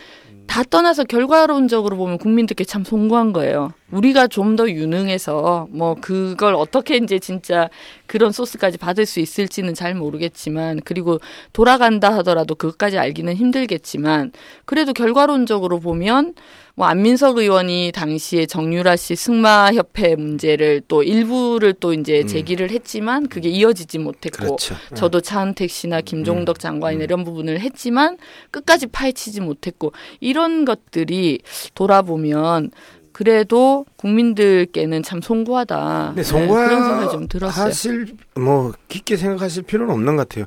[0.46, 3.72] 다 떠나서 결과론적으로 보면 국민들께 참 송구한 거예요.
[3.90, 7.68] 우리가 좀 더 유능해서 뭐 그걸 어떻게 이제 진짜
[8.06, 11.18] 그런 소스까지 받을 수 있을지는 잘 모르겠지만 그리고
[11.52, 14.32] 돌아간다 하더라도 그것까지 알기는 힘들겠지만
[14.64, 16.34] 그래도 결과론적으로 보면
[16.78, 22.26] 뭐 안민석 의원이 당시에 정유라 씨 승마 협회 문제를 또 일부를 또 이제 음.
[22.26, 24.74] 제기를 했지만 그게 이어지지 못했고 그렇죠.
[24.94, 28.18] 저도 차은택 씨나 김종덕 장관이나 이런 부분을 했지만
[28.50, 31.40] 끝까지 파헤치지 못했고 이런 것들이
[31.74, 32.72] 돌아보면
[33.12, 36.08] 그래도 국민들께는 참 송구하다.
[36.08, 37.64] 근데 네, 송구하 그런 생각이 좀 들었어요.
[37.64, 40.44] 사실 뭐 깊게 생각하실 필요는 없는 것 같아요.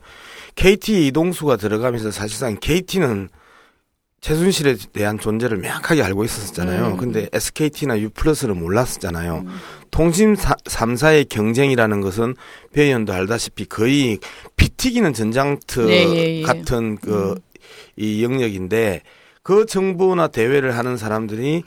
[0.54, 3.30] KT 이동수가 들어가면서 사실상 KT는
[4.22, 6.88] 최순실에 대한 존재를 명확하게 알고 있었잖아요.
[6.88, 6.98] 음.
[6.98, 9.46] 근데 SKT나 U+를 몰랐었잖아요.
[9.92, 12.36] 통신 3사의 경쟁이라는 것은
[12.74, 14.20] 배 의원도 알다시피 거의
[14.56, 16.42] 피 튀기는 전장트 네, 예, 예.
[16.42, 19.02] 같은 그이 영역인데
[19.42, 21.64] 그 정보나 대회를 하는 사람들이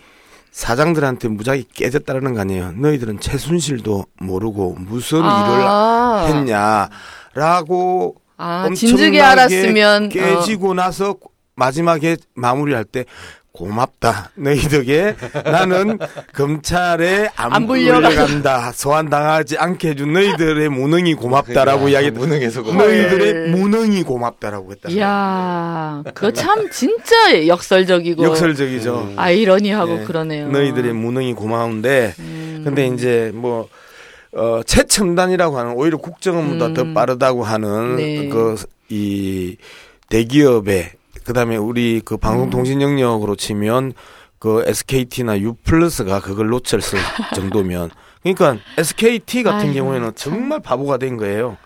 [0.50, 2.72] 사장들한테 무작위 깨졌다는 거 아니에요.
[2.72, 11.16] 너희들은 최순실도 모르고 무슨 아, 일을 했냐라고 아, 진즉에 알았으면 어, 깨지고 나서
[11.54, 13.04] 마지막에 마무리할 때
[13.52, 14.30] 고맙다.
[14.36, 15.98] 너희 덕에 나는
[16.34, 18.72] 검찰에 안, 안 불려가- 불려간다.
[18.72, 22.76] 소환당하지 않게 해준 너희들의 무능이 고맙다라고 이야기 무능해서 헐.
[22.78, 24.88] 너희들의 무능이 고맙다라고 했다.
[24.88, 29.08] 이야, 그거 참 진짜 역설적이고 역설적이죠.
[29.10, 29.14] 음.
[29.18, 30.04] 아이러니하고 네.
[30.04, 30.48] 그러네요.
[30.48, 32.62] 너희들의 무능이 고마운데 음.
[32.64, 33.68] 근데 이제 뭐
[34.34, 36.74] 어, 최첨단이라고 하는 오히려 국정원보다 음.
[36.74, 38.28] 더 빠르다고 하는 네.
[38.30, 38.56] 그
[38.88, 39.56] 이
[40.10, 40.90] 대기업의
[41.24, 42.18] 그다음에 우리 그 음.
[42.18, 43.92] 방송통신 영역으로 치면
[44.38, 46.98] 그 SKT나 U 플러스가 그걸 놓쳤을
[47.34, 47.90] 정도면
[48.22, 50.32] 그러니까 SKT 같은 아이고, 경우에는 참.
[50.32, 51.56] 정말 바보가 된 거예요.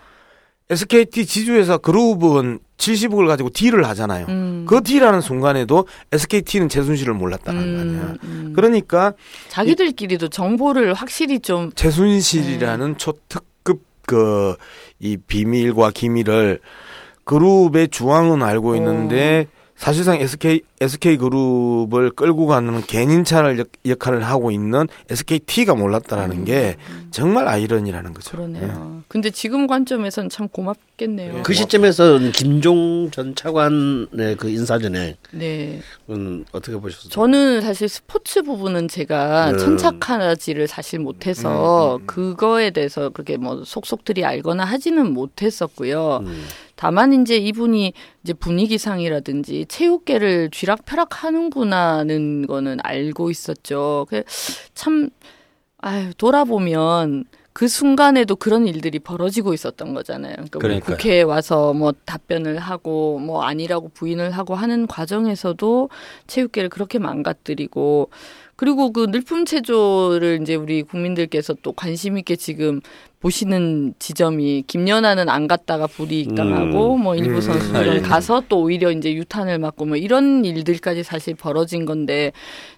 [0.69, 4.25] SKT 지주회사 그룹은 70억을 가지고 딜을 하잖아요.
[4.27, 4.65] 음.
[4.67, 8.01] 그 딜하는 순간에도 SKT는 최순실을 몰랐다는 거 아니야.
[8.01, 8.53] 음, 음.
[8.55, 9.13] 그러니까
[9.49, 12.97] 자기들끼리도 정보를 확실히 좀 최순실이라는 네.
[12.97, 14.55] 초특급 그
[14.99, 16.59] 이 비밀과 기밀을
[17.27, 24.87] 그룹의 중앙은 알고 있는데 사실상 SK SK 그룹을 끌고 가는 개인차를 역, 역할을 하고 있는
[25.09, 26.77] SKT가 몰랐다라는 게
[27.11, 28.37] 정말 아이러니라는 거죠.
[28.37, 28.55] 음.
[28.55, 28.59] 예.
[28.59, 29.03] 그러네요.
[29.07, 31.43] 근데 지금 관점에서는 참 고맙겠네요.
[31.43, 35.81] 그 시점에서 김종 전 차관의 그 인사전에 네.
[36.09, 37.09] 음, 어떻게 보셨어요?
[37.09, 39.57] 저는 사실 스포츠 부분은 제가 음.
[39.59, 46.23] 천착하지를 사실 못해서 그거에 대해서 그렇게 뭐 속속들이 알거나 하지는 못했었고요.
[46.77, 46.79] 음.
[46.79, 54.07] 다만 이제 이분이 이제 분위기상이라든지 체육계를 쥐락펴락 하는구나는 거는 알고 있었죠.
[54.09, 55.09] 그참
[55.79, 57.25] 아유 돌아보면
[57.57, 60.35] 그 순간에도 그런 일들이 벌어지고 있었던 거잖아요.
[60.51, 60.79] 그러니까 뭐.
[60.79, 65.89] 국회에 와서 뭐 답변을 하고 뭐 아니라고 부인을 하고 하는 과정에서도
[66.27, 68.11] 체육계를 그렇게 망가뜨리고
[68.55, 72.79] 그리고 그 늘품 체조를 이제 우리 국민들께서 또 관심 있게 지금
[73.19, 77.41] 보시는 지점이 김연아는 안 갔다가 불이익당하고 뭐 일부 음.
[77.41, 77.99] 선수들은 아, 예.
[77.99, 82.31] 가서 또 오히려 이제 유탄을 맞고 뭐 이런 일들까지 사실 벌어진 건데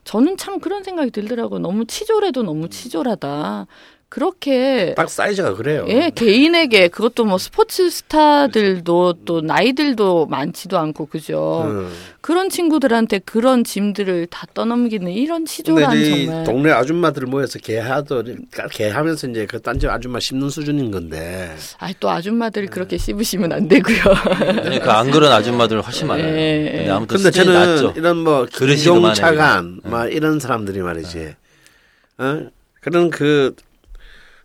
[0.05, 1.59] 저는 참 그런 생각이 들더라고요.
[1.59, 3.67] 너무 치졸해도 너무 치졸하다.
[4.09, 5.85] 그렇게 딱 사이즈가 그래요.
[5.87, 11.63] 예, 개인에게 그것도 뭐 스포츠 스타들도 또 나이들도 많지도 않고 그죠.
[11.67, 11.93] 음.
[12.19, 18.23] 그런 친구들한테 그런 짐들을 다 떠넘기는 이런 이제 정말 동네 아줌마들 모여서 개하도
[18.71, 22.67] 개하면서 이제 그 딴지 아줌마 씹는 수준인 건데 아이 또 아줌마들 네.
[22.67, 23.99] 그렇게 씹으시면 안 되고요.
[24.39, 26.35] 그러니까 안 그런 아줌마들 훨씬 많아요.
[26.35, 26.71] 예.
[26.77, 27.93] 근데 아무튼 근데 저는 낮죠.
[27.95, 31.35] 이런 뭐 그릇이 김종차관 막 이런 사람들이 말이지
[32.17, 32.47] 어?
[32.81, 33.53] 그런 그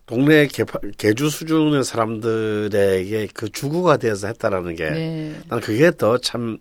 [0.05, 0.63] 동네 개,
[0.97, 5.35] 개주 수준의 사람들에게 그 주구가 되어서 했다라는 게 네.
[5.49, 6.59] 난 그게 더참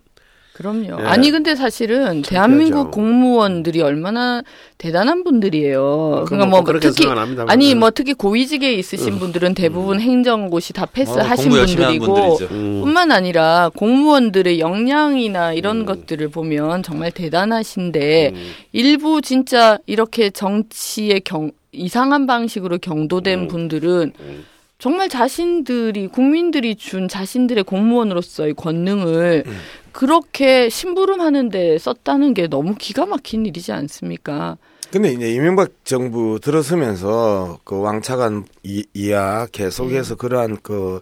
[0.55, 1.01] 그럼요.
[1.01, 1.05] 예.
[1.05, 4.41] 아니 근데 사실은 대한민국 공무원들이 얼마나
[4.79, 6.27] 대단한 분들이에요.
[6.29, 7.51] 그러니까 뭐 그렇게 특히 합니다만.
[7.51, 12.39] 아니 뭐 특히 고위직에 있으신 분들은 대부분 행정고시 다 어, 패스하신 한 분들이고.
[12.53, 12.81] 음.
[12.85, 18.53] 뿐만 아니라 공무원들의 역량이나 이런 것들을 보면 정말 대단하신데 음.
[18.71, 23.49] 일부 진짜 이렇게 정치의 경 이상한 방식으로 경도된 음.
[23.49, 24.45] 분들은 음.
[24.79, 29.57] 정말 자신들이 국민들이 준 자신들의 공무원으로서의 권능을 음.
[29.93, 34.59] 그렇게 심부름하는 데 썼다는 게 너무 기가 막힌 일이지 않습니까?
[34.91, 41.01] 근데 이제 이명박 정부 들어서면서 그 왕차관 이, 이야 계속해서 그러한 그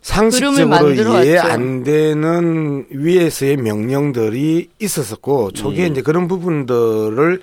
[0.00, 1.52] 상식적으로 이해 왔죠.
[1.52, 5.92] 안 되는 위에서의 명령들이 있었었고 초기에 음.
[5.92, 7.40] 이제 그런 부분들을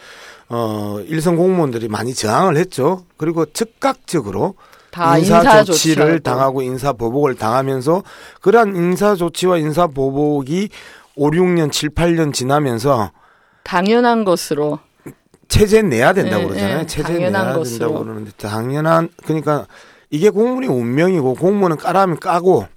[0.49, 3.05] 어 일선 공무원들이 많이 저항을 했죠.
[3.17, 4.55] 그리고 즉각적으로
[4.91, 6.19] 다 인사 인사 조치를 조치하고.
[6.19, 8.03] 당하고 인사 보복을 당하면서
[8.41, 10.69] 그러한 인사 조치와 인사 보복이
[11.15, 13.11] 5, 6년, 7, 8년 지나면서
[13.63, 14.79] 당연한 것으로
[15.47, 16.77] 체제 내야 된다고 네, 그러잖아요.
[16.79, 17.79] 네, 체제 당연한 내야 것으로.
[17.87, 19.65] 된다고 그러는데 당연한 그러니까
[20.09, 22.67] 이게 공무원의 운명이고 공무원은 까라면 까고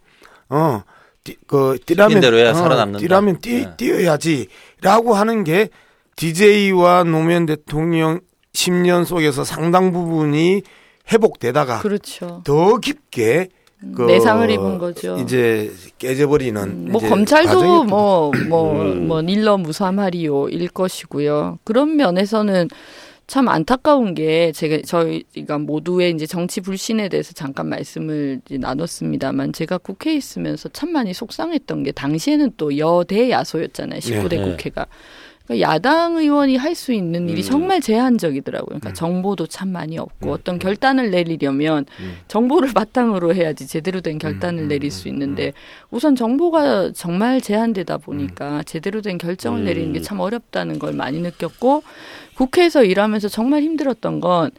[0.48, 0.82] 어.
[1.24, 2.98] 뛰, 그 뛰라면 대로 어, 살아남는다.
[3.00, 3.76] 뛰라면 뛰, 네.
[3.76, 5.70] 뛰어야지라고 하는 게
[6.16, 8.20] DJ와 노무현 대통령
[8.54, 10.62] 10년 속에서 상당 부분이
[11.12, 12.42] 회복되다가 그렇죠.
[12.44, 13.48] 더 깊게
[13.94, 15.18] 그 내상을 입은 거죠.
[15.18, 19.06] 이제 깨져버리는 뭐 이제 검찰도 과정이 뭐뭐 음.
[19.06, 21.58] 뭐 닐러 무사마리오 일 것이고요.
[21.64, 22.68] 그런 면에서는
[23.26, 30.14] 참 안타까운 게 제가 저희가 모두의 이제 정치 불신에 대해서 잠깐 말씀을 나눴습니다만 제가 국회에
[30.14, 33.98] 있으면서 참 많이 속상했던 게 당시에는 또 여대 야소였잖아요.
[34.00, 34.50] 19대 네, 네.
[34.50, 34.86] 국회가.
[35.46, 37.46] 그러니까 야당 의원이 할 수 있는 일이 음.
[37.46, 38.66] 정말 제한적이더라고요.
[38.66, 42.16] 그러니까 정보도 참 많이 없고 어떤 결단을 내리려면 음.
[42.28, 45.52] 정보를 바탕으로 해야지 제대로 된 결단을 음, 내릴 음, 수 있는데
[45.90, 49.64] 우선 정보가 정말 제한되다 보니까 제대로 된 결정을 음.
[49.64, 51.82] 내리는 게 참 어렵다는 걸 많이 느꼈고
[52.36, 54.50] 국회에서 일하면서 정말 힘들었던 건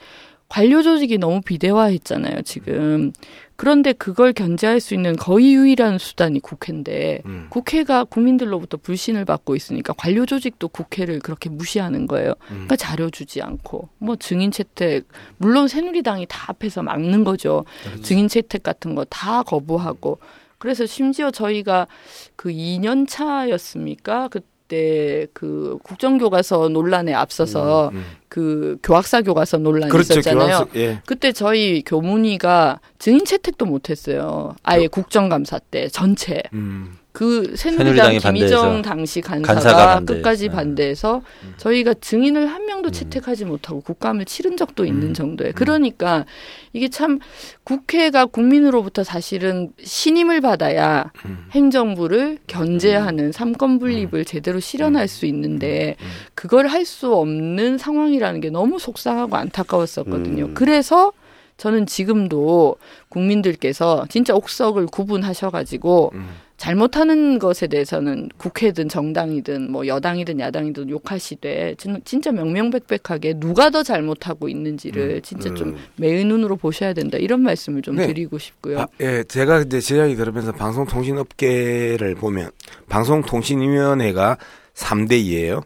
[0.50, 3.12] 관료 조직이 너무 비대화했잖아요, 지금.
[3.58, 7.48] 그런데 그걸 견제할 수 있는 거의 유일한 수단이 국회인데 음.
[7.50, 12.34] 국회가 국민들로부터 불신을 받고 있으니까 관료 조직도 국회를 그렇게 무시하는 거예요.
[12.48, 15.08] 그러니까 자료 주지 않고 뭐 증인 채택
[15.38, 17.66] 물론 새누리당이 다 앞에서 막는 거죠.
[18.04, 20.20] 증인 채택 같은 거 다 거부하고
[20.60, 21.88] 그래서 심지어 저희가
[22.36, 24.28] 그 2년 차였습니까?
[24.30, 28.04] 그때 그 국정교과서 논란에 앞서서 음.
[28.30, 30.14] 그 교학사 교과서 논란이 그렇죠.
[30.14, 30.68] 있었잖아요.
[30.72, 31.02] 교환서- 예.
[31.06, 34.56] 그때 저희 교문위가 증인 채택도 못했어요.
[34.64, 36.42] 아예 국정감사 때 전체.
[36.54, 36.98] 음.
[37.14, 38.22] 그 새누리당 김희정
[38.62, 38.82] 반대해서.
[38.84, 40.14] 당시 간사가, 간사가 반대.
[40.14, 40.56] 끝까지 네.
[40.56, 41.24] 반대해서
[41.58, 45.14] 저희가 증인을 한 명도 채택하지 못하고 국감을 치른 적도 있는 음.
[45.16, 45.54] 정도예요.
[45.56, 46.26] 그러니까
[46.74, 47.18] 이게 참
[47.64, 51.48] 국회가 국민으로부터 사실은 신임을 받아야 음.
[51.54, 55.96] 행정부를 견제하는 삼권 분립을 제대로 실현할 수 있는데
[56.36, 60.46] 그걸 할 수 없는 상황이 라는 게 너무 속상하고 안타까웠었거든요.
[60.46, 60.54] 음.
[60.54, 61.12] 그래서
[61.58, 62.76] 저는 지금도
[63.10, 66.28] 국민들께서 진짜 옥석을 구분하셔가지고 음.
[66.58, 74.50] 잘못하는 것에 대해서는 국회든 정당이든 뭐 여당이든 야당이든 욕하시되 진- 진짜 명명백백하게 누가 더 잘못하고
[74.50, 78.08] 있는지를 진짜 좀 매의 눈으로 보셔야 된다 이런 말씀을 좀 네.
[78.08, 78.78] 드리고 싶고요.
[78.78, 82.50] 바- 예, 제가 이제 제 이야기 들으면서 방송통신업계를 보면
[82.90, 84.38] 방송통신위원회가
[84.74, 85.64] 3대 2예요.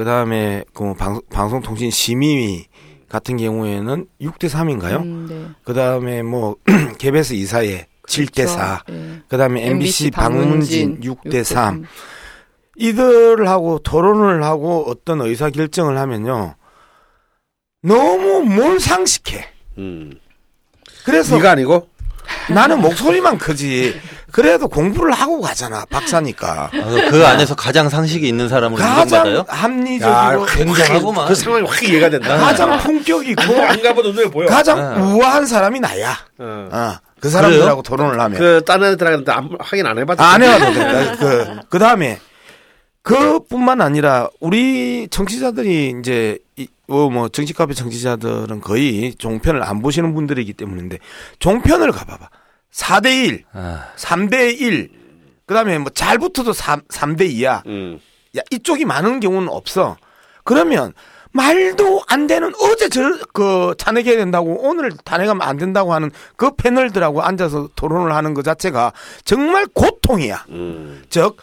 [0.00, 2.68] 그 다음에 그 방, 방송통신 심의위
[3.10, 5.02] 같은 경우에는 6대 3인가요?
[5.02, 5.46] 음, 네.
[5.62, 6.56] 그 다음에 뭐
[6.96, 8.84] KBS 이사회 7대 4.
[8.86, 8.98] 그렇죠.
[8.98, 9.22] 예.
[9.28, 11.74] 그 다음에 MBC 방문진 6대 3.
[11.74, 11.86] 음.
[12.76, 16.54] 이들하고 토론을 하고 어떤 의사 결정을 하면요.
[17.82, 19.44] 너무 몰상식해.
[19.76, 20.14] 음.
[21.04, 21.90] 그래서 네가 아니고
[22.48, 24.00] 나는 목소리만 크지.
[24.32, 25.84] 그래도 공부를 하고 가잖아.
[25.90, 26.70] 박사니까.
[26.72, 29.44] 아, 그 안에서 가장 상식이 있는 사람으로 가장 인정받아요?
[29.48, 31.28] 합리적으로 굉장하구만.
[31.28, 32.36] 그 상황이 확 이해가 된다.
[32.36, 34.46] 가장 품격 있고 안 가봐도 눈에 보여.
[34.46, 35.00] 가장 네.
[35.12, 36.16] 우아한 사람이 나야.
[36.38, 36.68] 어.
[36.72, 36.94] 어.
[37.20, 40.24] 그 사람들하고 토론을 하면 그 다른 애들한테 안- 확인 안 해봤다.
[40.24, 41.16] 안 해봐도 된다.
[41.18, 42.18] 그, 그 다음에,
[43.02, 50.14] 그뿐만 아니라, 우리 청취자들이 이제, 이, 어, 뭐, 정치 카페 청취자들은 거의 종편을 안 보시는
[50.14, 50.98] 분들이기 때문인데,
[51.38, 52.28] 종편을 가봐봐.
[52.72, 54.90] 4대 1, 아, 3대 1,
[55.46, 57.66] 그 다음에 뭐, 잘 붙어도 3, 3대 2야.
[57.66, 57.98] 음.
[58.36, 59.96] 야, 이쪽이 많은 경우는 없어.
[60.44, 60.92] 그러면,
[61.32, 63.02] 말도 안 되는 어제 저,
[63.32, 68.92] 그, 탄핵해야 된다고 오늘 탄핵하면 안 된다고 하는 그 패널들하고 앉아서 토론을 하는 것 자체가
[69.24, 70.46] 정말 고통이야.
[70.50, 71.02] 음.
[71.08, 71.36] 즉,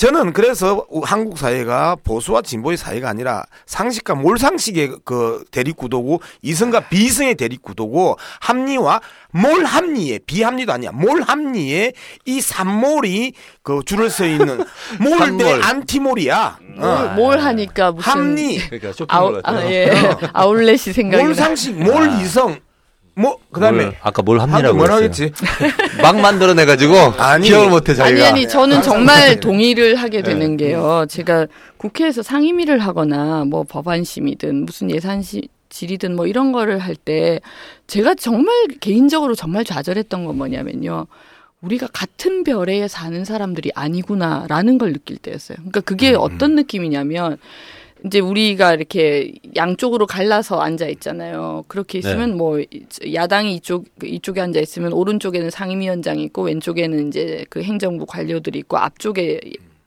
[0.00, 8.16] 저는 그래서 한국 사회가 보수와 진보의 사회가 아니라 상식과 몰상식의 그 대립구도고 이성과 비이성의 대립구도고
[8.40, 11.92] 합리와 몰합리의 비합리도 아니야 몰합리의
[12.24, 14.64] 이 산몰이 그 줄을 서 있는
[14.98, 15.60] 몰 대.
[15.60, 16.58] 안티몰이야.
[16.78, 17.12] 뭘, 어.
[17.14, 19.70] 뭘 하니까 무슨 합리, 그러니까 쇼핑몰 아우, 아, 거.
[19.70, 19.92] 예.
[20.32, 21.28] 아울렛이 생각이 나.
[21.28, 22.58] 몰상식, 몰이성,
[23.20, 24.96] 뭐 그다음에 뭘, 아까 뭘 합니라고 그랬어요?
[24.96, 25.32] 하겠지?
[26.02, 27.48] 막 만들어내가지고 아니.
[27.48, 28.18] 기억을 못해 자기가.
[28.18, 30.00] 아니 아니 저는 정말 동의를 네.
[30.00, 31.04] 하게 되는 게요.
[31.08, 37.40] 제가 국회에서 상임위를 하거나 뭐 법안심이든 무슨 예산시 질이든 뭐 이런 거를 할 때
[37.86, 41.06] 제가 정말 개인적으로 정말 좌절했던 건 뭐냐면요.
[41.60, 45.56] 우리가 같은 별에 사는 사람들이 아니구나라는 걸 느낄 때였어요.
[45.58, 47.36] 그러니까 그게 어떤 느낌이냐면
[48.04, 51.64] 이제 우리가 이렇게 양쪽으로 갈라서 앉아 있잖아요.
[51.68, 52.60] 그렇게 있으면 뭐
[53.12, 59.40] 야당이 이쪽 이쪽에 앉아 있으면 오른쪽에는 상임위원장이 있고 왼쪽에는 이제 그 행정부 관료들이 있고 앞쪽에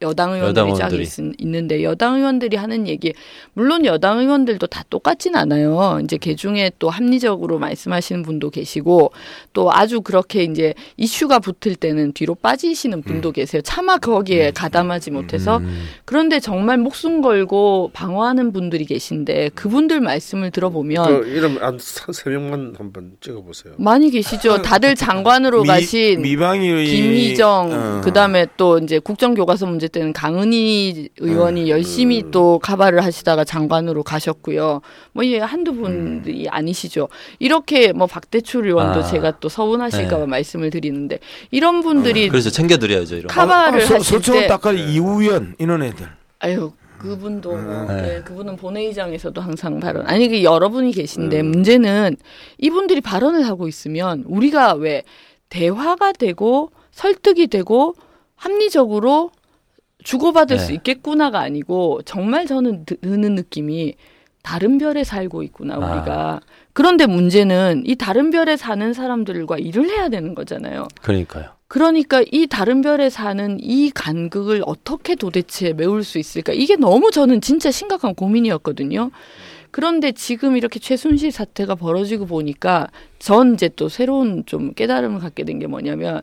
[0.04, 1.04] 여당 의원들이 여당 쫙 의원들이.
[1.04, 3.13] 있, 있는데 여당 의원들이 하는 얘기
[3.54, 6.00] 물론 여당 의원들도 다 똑같진 않아요.
[6.04, 9.12] 이제 그 중에 또 합리적으로 말씀하시는 분도 계시고
[9.54, 13.62] 또 아주 그렇게 이제 이슈가 붙을 때는 뒤로 빠지시는 분도 계세요.
[13.63, 15.86] 차마 거기에 가담하지 못해서 음.
[16.06, 23.13] 그런데 정말 목숨 걸고 방어하는 분들이 계신데 그분들 말씀을 들어보면 그 이름 한세 명만 한번
[23.22, 23.74] 찍어보세요.
[23.78, 24.62] 많이 계시죠.
[24.62, 28.02] 다들 장관으로 미- 가신 미방위 김희정 어.
[28.04, 31.68] 그다음에 또 이제 국정교과서 문제 때는 강은희 의원이 음.
[31.70, 34.82] 열심히 또 카바를 하시다가 장관으로 가셨고요.
[35.14, 37.08] 뭐 이게 한두 분이 아니시죠.
[37.40, 39.04] 이렇게 뭐 박대출 의원도 아.
[39.04, 40.26] 제가 또 서운하실까 봐 네.
[40.26, 41.20] 말씀을 드리는데
[41.52, 43.28] 이런 분들이 그래서 챙겨드려야죠 이런.
[43.28, 43.34] 거.
[43.34, 46.06] 카바를 아, 서- 하실 때 닭가리 이우연 이런 애들.
[46.40, 48.02] 아유 그분도 뭐, 네.
[48.02, 51.52] 네, 그분은 본회의장에서도 항상 발언 아니 그 여러분이 계신데 음.
[51.52, 52.18] 문제는
[52.58, 55.04] 이분들이 발언을 하고 있으면 우리가 왜
[55.50, 57.94] 대화가 되고 설득이 되고
[58.36, 59.32] 합리적으로
[60.04, 60.63] 주고받을 네.
[60.63, 63.96] 수 있겠구나가 아니고 정말 저는 드- 드는 느낌이
[64.42, 65.78] 다른 별에 살고 있구나 아.
[65.78, 66.42] 우리가
[66.74, 70.88] 그런데 문제는 이 다른 별에 사는 사람들과 일을 해야 되는 거잖아요.
[71.02, 71.46] 그러니까요.
[71.68, 76.54] 그러니까 이 다른 별에 사는 이 간극을 어떻게 도대체 메울 수 있을까?
[76.54, 79.10] 이게 너무 저는 진짜 심각한 고민이었거든요.
[79.72, 85.58] 그런데 지금 이렇게 최순실 사태가 벌어지고 보니까 전 이제 또 새로운 좀 깨달음을 갖게 된
[85.60, 86.22] 게 뭐냐면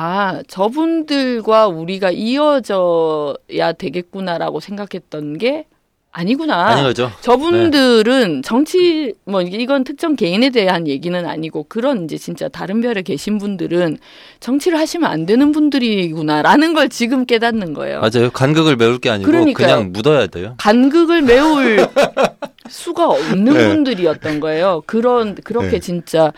[0.00, 5.66] 아, 저분들과 우리가 이어져야 되겠구나라고 생각했던 게
[6.12, 6.66] 아니구나.
[6.66, 7.10] 아닌 거죠.
[7.22, 13.38] 저분들은 정치 뭐 이건 특정 개인에 대한 얘기는 아니고 그런 이제 진짜 다른 별에 계신
[13.38, 13.98] 분들은
[14.38, 18.00] 정치를 하시면 안 되는 분들이구나라는 걸 지금 깨닫는 거예요.
[18.00, 18.30] 맞아요.
[18.30, 19.66] 간극을 메울 게 아니고 그러니까요.
[19.66, 20.54] 그냥 묻어야 돼요.
[20.58, 21.78] 간극을 메울
[22.68, 23.68] 수가 없는 네.
[23.68, 24.82] 분들이었던 거예요.
[24.86, 25.80] 그런 그렇게 네.
[25.80, 26.32] 진짜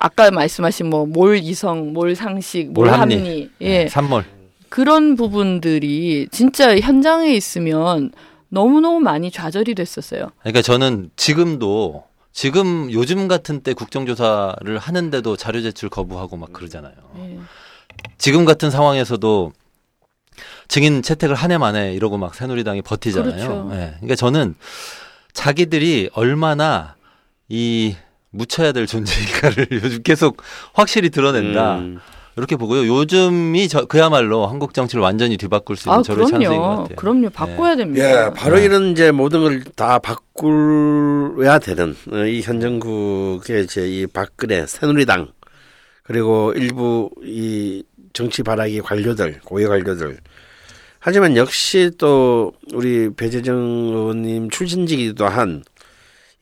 [0.00, 3.16] 아까 말씀하신 뭐 몰 이성, 몰 상식, 몰 몰 합리.
[3.16, 4.24] 합리, 예, 산몰.
[4.70, 8.10] 그런 부분들이 진짜 현장에 있으면
[8.48, 10.30] 너무너무 많이 좌절이 됐었어요.
[10.40, 16.94] 그러니까 저는 지금도 지금 요즘 같은 때 국정조사를 하는데도 자료 제출 거부하고 막 그러잖아요.
[17.18, 17.38] 예.
[18.18, 19.52] 지금 같은 상황에서도
[20.68, 23.32] 증인 채택을 한 해 만에 이러고 막 새누리당이 버티잖아요.
[23.34, 23.70] 그렇죠.
[23.74, 23.90] 예.
[23.96, 24.54] 그러니까 저는
[25.32, 26.94] 자기들이 얼마나
[27.48, 27.96] 이
[28.30, 31.78] 묻혀야 될 존재인가를 요즘 계속 확실히 드러낸다.
[31.78, 31.98] 음.
[32.36, 32.86] 이렇게 보고요.
[32.86, 36.76] 요즘이 저, 그야말로 한국 정치를 완전히 뒤바꿀 수 있는 아, 저를 찬스인 것 그럼요.
[36.82, 36.96] 같아요.
[36.96, 37.30] 그럼요.
[37.30, 38.26] 바꿔야 됩니다.
[38.26, 38.64] 예, 바로 네.
[38.64, 45.28] 이런 이제 모든 걸 다 바꾸어야 되는 어, 이현 정국의 이제 이 박근혜 새누리당
[46.04, 47.82] 그리고 일부 이
[48.12, 50.18] 정치 발악이 관료들 고위 관료들
[51.00, 55.62] 하지만 역시 또 우리 배재정 의원님 출신지기도 한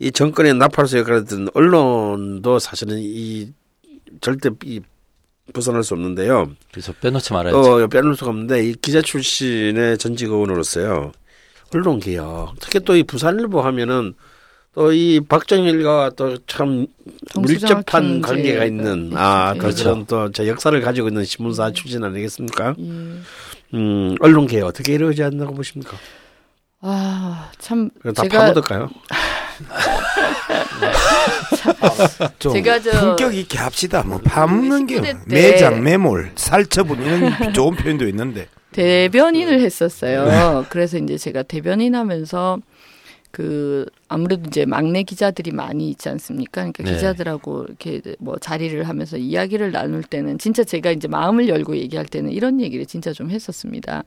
[0.01, 3.53] 이 정권의 나팔수 역할을 했던 언론도 사실은 이
[4.21, 4.81] 절대 이
[5.53, 6.51] 벗어날 수 없는데요.
[6.71, 7.85] 그래서 빼놓지 말아야죠.
[7.85, 11.13] 어, 빼놓을 수가 없는데 이 기자 출신의 전직 의원으로서요.
[11.75, 12.55] 언론 개혁.
[12.61, 14.15] 특히 또 이 부산일보 하면은
[14.75, 16.87] 또 이 박정일과 또 참
[17.37, 18.21] 밀접한.
[18.21, 19.85] 관계가 있는 아, 또 그렇죠.
[19.85, 22.75] 그런 또저 역사를 가지고 있는 신문사 출신 아니겠습니까?
[22.79, 22.83] 예.
[23.75, 25.97] 음, 언론 개혁 어떻게 이루어지지 않나고 보십니까?
[26.81, 28.89] 아, 참 다 제가 파묻을까요?
[32.39, 34.03] 좀 제가 저- 품격 있게 합시다.
[34.05, 40.65] 뭐 파묻는 게 19대 때- 매장, 매몰, 살처분 이런 좋은 표현도 있는데 대변인을 했었어요.
[40.69, 42.59] 그래서 이제 제가 대변인 하면서
[43.31, 46.63] 그 아무래도 이제 막내 기자들이 많이 있지 않습니까?
[46.63, 46.93] 그러니까 네.
[46.95, 52.31] 기자들하고 이렇게 뭐 자리를 하면서 이야기를 나눌 때는 진짜 제가 이제 마음을 열고 얘기할 때는
[52.31, 54.05] 이런 얘기를 진짜 좀 했었습니다.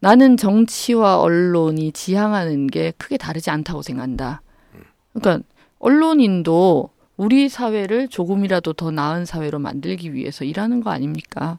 [0.00, 4.42] 나는 정치와 언론이 지향하는 게 크게 다르지 않다고 생각한다.
[5.20, 5.44] 그러니까
[5.78, 11.58] 언론인도 우리 사회를 조금이라도 더 나은 사회로 만들기 위해서 일하는 거 아닙니까?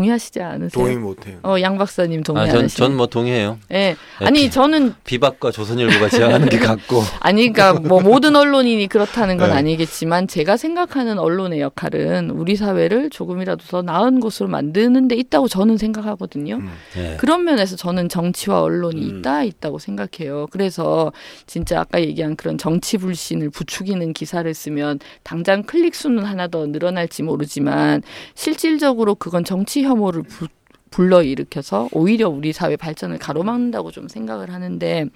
[0.00, 0.68] 동의하시지 않으세요?
[0.70, 1.38] 동의 못해요.
[1.42, 2.68] 어, 양 박사님 아, 동의하시는.
[2.68, 3.58] 전, 전 뭐 동의해요.
[3.72, 3.96] 예.
[4.20, 7.02] 아니 저는 비박과 조선일보가 지향하는 게 같고.
[7.20, 9.56] 아니 그러니까 뭐 모든 언론인이 그렇다는 건 네.
[9.56, 15.76] 아니겠지만 제가 생각하는 언론의 역할은 우리 사회를 조금이라도 더 나은 곳으로 만드는 데 있다고 저는
[15.78, 16.56] 생각하거든요.
[16.56, 16.70] 음.
[16.98, 17.16] 예.
[17.18, 19.18] 그런 면에서 저는 정치와 언론이 음.
[19.18, 20.46] 있다 있다고 생각해요.
[20.50, 21.12] 그래서
[21.46, 27.22] 진짜 아까 얘기한 그런 정치 불신을 부추기는 기사를 쓰면 당장 클릭 수는 하나 더 늘어날지
[27.22, 28.02] 모르지만
[28.34, 30.48] 실질적으로 그건 정치 혐오를 부,
[30.90, 35.06] 불러 일으켜서 오히려 우리 사회 발전을 가로막는다고 좀 생각을 하는데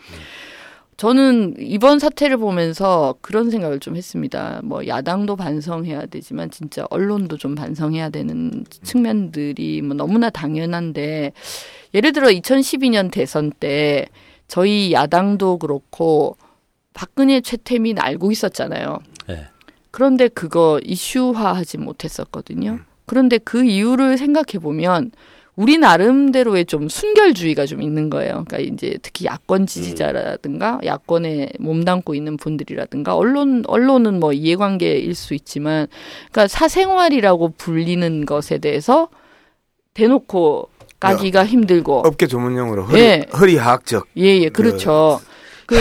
[1.00, 4.60] 저는 이번 사태를 보면서 그런 생각을 좀 했습니다.
[4.62, 11.32] 뭐 야당도 반성해야 되지만 진짜 언론도 좀 반성해야 되는 측면들이 뭐 너무나 당연한데
[11.94, 14.08] 예를 들어 2012년 대선 때
[14.46, 16.36] 저희 야당도 그렇고
[16.92, 18.98] 박근혜 최태민 알고 있었잖아요.
[19.30, 19.46] 예.
[19.90, 22.80] 그런데 그거 이슈화하지 못했었거든요.
[23.11, 25.11] 그런데 그 이유를 생각해 보면
[25.56, 28.44] 우리 나름대로의 좀 순결주의가 좀 있는 거예요.
[28.46, 35.88] 그러니까 이제 특히 야권 지지자라든가 야권에 몸담고 있는 분들이라든가 언론 언론은 뭐 이해관계일 수 있지만
[36.30, 39.08] 그러니까 사생활이라고 불리는 것에 대해서
[39.94, 40.68] 대놓고
[41.00, 43.26] 까기가 힘들고 업계 조문용어로 허리, 예.
[43.36, 45.20] 허리하학적 예예 그렇죠.
[45.66, 45.74] 그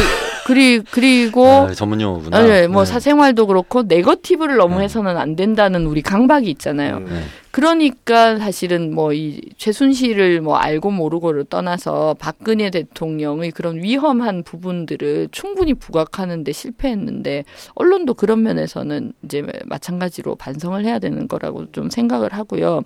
[0.49, 2.35] 그리 그리고 아, 전문 용어구나.
[2.37, 2.91] 아니 뭐 네.
[2.91, 4.85] 사생활도 그렇고 네거티브를 너무 네.
[4.85, 6.99] 해서는 안 된다는 우리 강박이 있잖아요.
[6.99, 7.21] 네.
[7.51, 15.73] 그러니까 사실은 뭐 이 최순실을 뭐 알고 모르고를 떠나서 박근혜 대통령의 그런 위험한 부분들을 충분히
[15.73, 17.43] 부각하는데 실패했는데
[17.75, 22.83] 언론도 그런 면에서는 이제 마찬가지로 반성을 해야 되는 거라고 좀 생각을 하고요.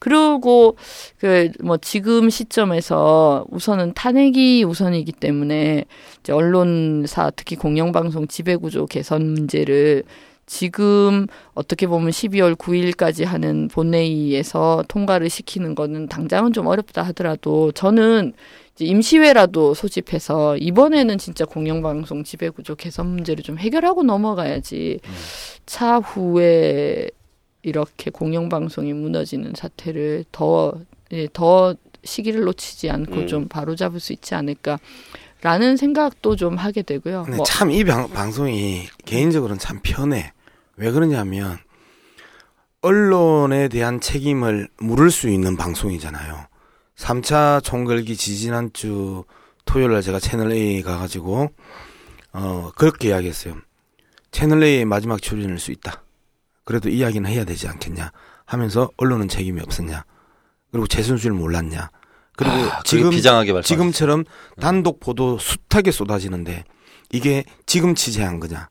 [0.00, 0.76] 그리고
[1.18, 5.84] 그 뭐 지금 시점에서 우선은 탄핵이 우선이기 때문에
[6.20, 10.02] 이제 언론사 특히 공영방송 지배구조 개선 문제를
[10.46, 18.32] 지금 어떻게 보면 12월 9일까지 하는 본회의에서 통과를 시키는 거는 당장은 좀 어렵다 하더라도 저는
[18.80, 24.98] 임시회라도 소집해서 이번에는 진짜 공영방송 지배구조 개선 문제를 좀 해결하고 넘어가야지
[25.66, 27.10] 차후에
[27.62, 30.74] 이렇게 공영방송이 무너지는 사태를 더,
[31.12, 33.26] 예, 더 시기를 놓치지 않고 음.
[33.26, 37.26] 좀 바로잡을 수 있지 않을까라는 생각도 좀 하게 되고요.
[37.28, 40.32] 뭐, 참이 방송이 개인적으로는 참 편해.
[40.76, 41.58] 왜 그러냐면
[42.82, 46.46] 언론에 대한 책임을 물을 수 있는 방송이잖아요.
[46.96, 49.24] 3차 총궐기 지지난주
[49.64, 51.50] 토요일 날 제가 채널 A 가가지고
[52.32, 53.56] 어 그렇게 이야기했어요.
[54.30, 56.02] 채널 A의 마지막 출연일 수 있다.
[56.70, 58.12] 그래도 이야기는 해야 되지 않겠냐
[58.44, 60.04] 하면서 언론은 책임이 없었냐.
[60.70, 61.90] 그리고 최순실 몰랐냐.
[62.36, 63.10] 그리고 아, 지금.
[63.10, 64.22] 지금처럼
[64.60, 66.62] 단독 보도 숱하게 쏟아지는데
[67.10, 68.68] 이게 지금 취재한 거냐?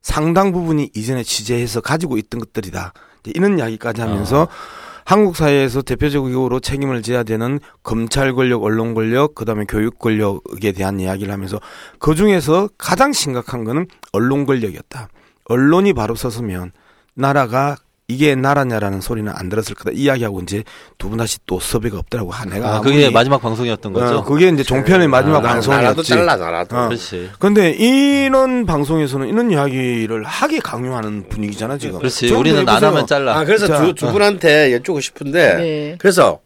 [0.00, 2.92] 상당 부분이 이전에 취재해서 가지고 있던 것들이다.
[3.24, 4.46] 이런 이야기까지 하면서
[5.04, 11.32] 한국 사회에서 대표적으로 책임을 져야 되는 검찰 권력, 언론 권력, 그다음에 교육 권력에 대한 이야기를
[11.32, 11.58] 하면서
[11.98, 15.08] 그 중에서 가장 심각한 거는 언론 권력이었다.
[15.46, 16.70] 언론이 바로 섰으면
[17.20, 17.76] 나라가
[18.08, 19.92] 이게 나라냐라는 소리는 안 들었을 거다.
[19.94, 20.64] 이야기하고 이제
[20.98, 22.34] 두 분 다시 또 섭외가 없더라고.
[22.34, 24.18] 아, 내가 아, 그게 마지막 방송이었던 거죠.
[24.18, 26.08] 어, 그게 이제 종편의 마지막 아, 나라도 방송이었지.
[26.08, 26.76] 잘라 나라도.
[26.76, 26.88] 어.
[26.88, 27.30] 그렇지.
[27.38, 31.98] 근데 이런 방송에서는 이런 이야기를 하게 강요하는 분위기잖아 지금.
[31.98, 32.26] 그렇지.
[32.28, 32.82] 좀 우리는 안.
[32.82, 33.36] 하면 잘라.
[33.38, 34.12] 아 그래서 자, 두, 두 어.
[34.12, 35.94] 분한테 여쭙고 싶은데 네.
[36.00, 36.40] 그래서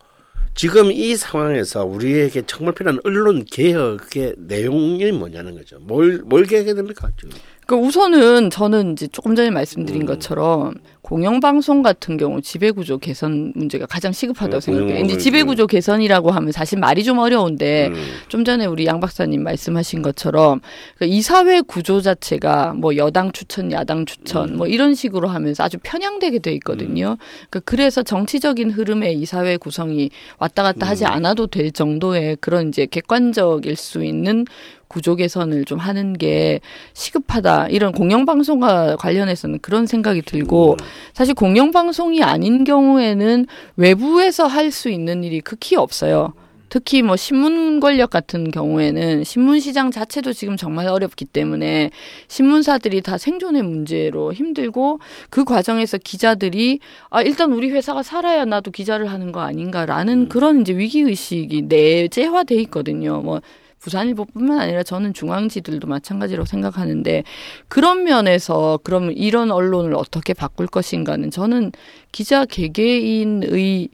[0.57, 5.79] 지금 이 상황에서 우리에게 정말 필요한 언론 개혁의 내용이 뭐냐는 거죠.
[5.81, 7.09] 뭘, 뭘 개혁해야 됩니까?
[7.19, 7.35] 지금?
[7.67, 10.07] 그 우선은 저는 이제 조금 전에 말씀드린 음.
[10.07, 15.05] 것처럼 공영방송 같은 경우 지배구조 개선 문제가 가장 시급하다고 음, 생각해요.
[15.05, 17.95] 이제 지배구조 개선이라고 하면 사실 말이 좀 어려운데 음.
[18.29, 20.63] 좀 전에 우리 양 박사님 말씀하신 것처럼
[20.97, 26.39] 그 이사회 구조 자체가 뭐 여당 추천, 야당 추천 뭐 이런 식으로 하면서 아주 편향되게
[26.39, 27.19] 돼 있거든요.
[27.51, 33.77] 그러니까 그래서 정치적인 흐름에 이사회 구성이 왔다 갔다 하지 않아도 될 정도의 그런 이제 객관적일
[33.77, 34.47] 수 있는
[34.95, 36.61] 구조 개선을 좀 하는 게
[36.93, 37.67] 시급하다.
[37.71, 40.77] 이런 공영방송과 관련해서는 그런 생각이 들고
[41.13, 46.33] 사실 공영방송이 아닌 경우에는 외부에서 할 수 있는 일이 극히 없어요.
[46.69, 51.91] 특히 뭐 신문 권력 같은 경우에는 신문 시장 자체도 지금 정말 어렵기 때문에
[52.27, 54.99] 신문사들이 다 생존의 문제로 힘들고
[55.31, 56.81] 그 과정에서 기자들이
[57.11, 62.57] 아 일단 우리 회사가 살아야 나도 기자를 하는 거 아닌가라는 그런 이제 위기 의식이 내재화돼
[62.63, 63.21] 있거든요.
[63.21, 63.41] 뭐
[63.85, 67.23] 부산일보뿐만 아니라 저는 중앙지들도 마찬가지라고 생각하는데
[67.69, 71.73] 그런 면에서 그럼 이런 언론을 어떻게 바꿀 것인가는 저는
[72.11, 73.91] 기자 개개인의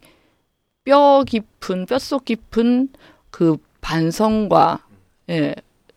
[0.84, 2.90] 뼈 깊은 뼛속 깊은
[3.30, 4.84] 그 반성과
[5.30, 5.54] 예,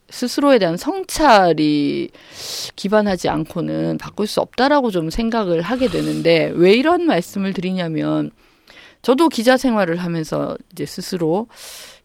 [0.09, 2.09] 스스로에 대한 성찰이
[2.75, 8.31] 기반하지 않고는 바꿀 수 없다라고 좀 생각을 하게 되는데 왜 이런 말씀을 드리냐면
[9.03, 11.47] 저도 기자 생활을 하면서 이제 스스로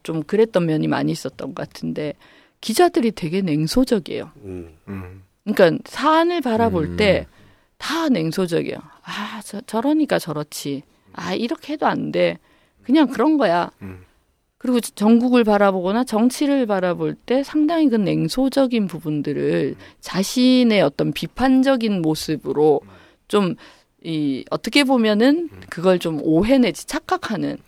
[0.09, 2.15] 좀 그랬던 면이 많이 있었던 것 같은데
[2.63, 4.31] 기자들이 되게 냉소적이에요.
[4.43, 4.75] 음.
[4.89, 5.23] 음.
[5.45, 6.97] 그러니까 사안을 바라볼 음.
[6.97, 8.79] 때다 냉소적이에요.
[9.03, 10.83] 아, 저, 저러니까 저렇지.
[11.13, 12.39] 아, 이렇게 해도 안 돼.
[12.85, 13.71] 그냥 그런 거야.
[13.83, 14.07] 음.
[14.57, 22.81] 그리고 전국을 바라보거나 정치를 바라볼 때 상당히 그 냉소적인 부분들을 자신의 어떤 비판적인 모습으로
[23.29, 23.57] 좀
[24.03, 27.59] 이 어떻게 보면은 그걸 좀 오해 내지 착각하는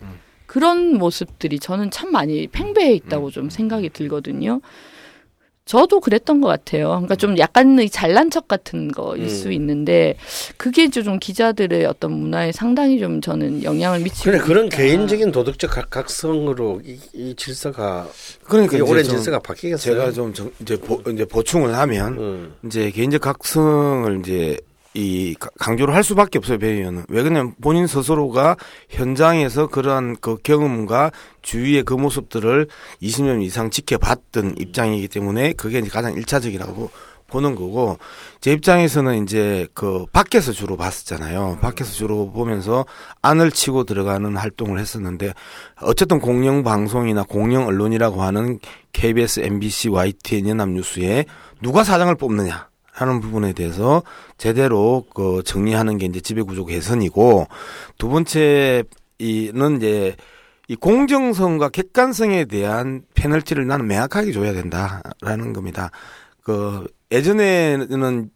[0.55, 4.59] 그런 모습들이 저는 참 많이 팽배해 있다고 좀 생각이 들거든요.
[5.63, 6.89] 저도 그랬던 것 같아요.
[6.89, 9.53] 그러니까 좀 약간의 잘난 척 같은 거일 수 음.
[9.53, 10.17] 있는데
[10.57, 14.75] 그게 좀 기자들의 어떤 문화에 상당히 좀 저는 영향을 미치고 그래 그런 있다.
[14.75, 18.09] 개인적인 도덕적 각- 각성으로 이, 이 질서가
[18.43, 19.77] 그러니까 이 이제 오랜 좀 질서가 바뀌겠어요.
[19.95, 22.53] 제가 좀 정- 이제 보, 이제 보충을 하면 음.
[22.65, 24.59] 이제 개인적 각성을 이제
[24.93, 28.57] 이 가- 강조를 할 수밖에 없어요 배 의원은 왜 그러냐면 본인 스스로가
[28.89, 31.11] 현장에서 그러한 그 경험과
[31.41, 32.67] 주위의 그 모습들을
[33.01, 36.89] 20년 이상 지켜봤던 입장이기 때문에 그게 이제 가장 일차적이라고
[37.27, 37.97] 보는 거고
[38.41, 41.59] 제 입장에서는 이제 그 밖에서 주로 봤었잖아요.
[41.61, 42.85] 밖에서 주로 보면서
[43.21, 45.33] 안을 치고 들어가는 활동을 했었는데
[45.81, 48.59] 어쨌든 공영 방송이나 공영 언론이라고 하는
[48.91, 51.23] KBS, MBC, YTN 연합뉴스에
[51.61, 52.67] 누가 사장을 뽑느냐
[53.01, 54.03] 하는 부분에 대해서
[54.37, 57.47] 제대로 그 정리하는 게 이제 지배구조 개선이고
[57.97, 58.83] 두 번째
[59.19, 60.15] 이는 이제
[60.67, 65.91] 이 공정성과 객관성에 대한 페널티를 나는 명확하게 줘야 된다라는 겁니다.
[66.43, 68.29] 그 예전에는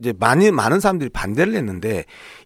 [0.00, 2.04] 이제 많이 많은 사람들이 반대를 했는데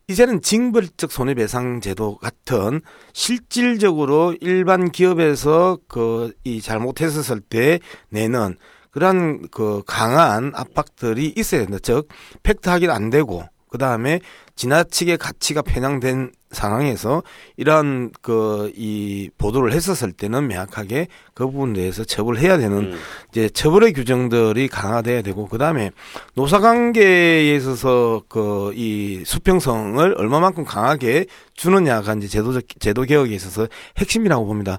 [0.08, 2.82] 이제는 징벌적 손해배상 제도 같은
[3.14, 7.80] 실질적으로 일반 기업에서 그 이 잘못했었을 때
[8.10, 8.56] 내는
[8.96, 11.76] 그러한 그 강한 압박들이 있어야 된다.
[11.82, 12.08] 즉
[12.42, 14.20] 팩트 확인 안 되고 그 다음에
[14.54, 17.22] 지나치게 가치가 편향된 상황에서
[17.58, 22.98] 이러한 그이 보도를 했었을 때는 명확하게 그 부분에 대해서 처벌을 해야 되는 음.
[23.30, 25.90] 이제 처벌의 규정들이 강화돼야 되고 그 다음에
[26.34, 33.68] 노사 관계에 있어서 그 이 수평성을 얼마만큼 강하게 주느냐가 이제 제도적 제도 개혁에 있어서
[33.98, 34.78] 핵심이라고 봅니다.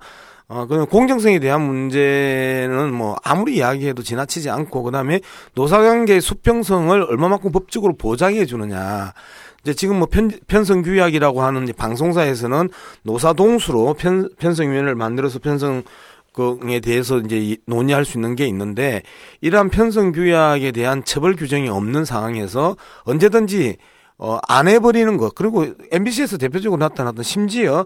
[0.49, 5.19] 어, 그 공정성에 대한 문제는 뭐 아무리 이야기해도 지나치지 않고 그다음에
[5.55, 9.13] 노사관계의 수평성을 얼마만큼 법적으로 보장해 주느냐.
[9.61, 12.69] 이제 지금 뭐 편, 편성 규약이라고 하는 이제 방송사에서는
[13.03, 15.83] 노사 동수로 편, 편성위원회를 만들어서 편성
[16.31, 19.01] 그에 대해서 이제 이- 논의할 수 있는 게 있는데
[19.41, 23.77] 이러한 편성 규약에 대한 처벌 규정이 없는 상황에서 언제든지
[24.19, 27.85] 어, 안 해버리는 것 그리고 MBC에서 대표적으로 나타났던 심지어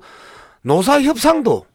[0.63, 1.65] 노사 협상도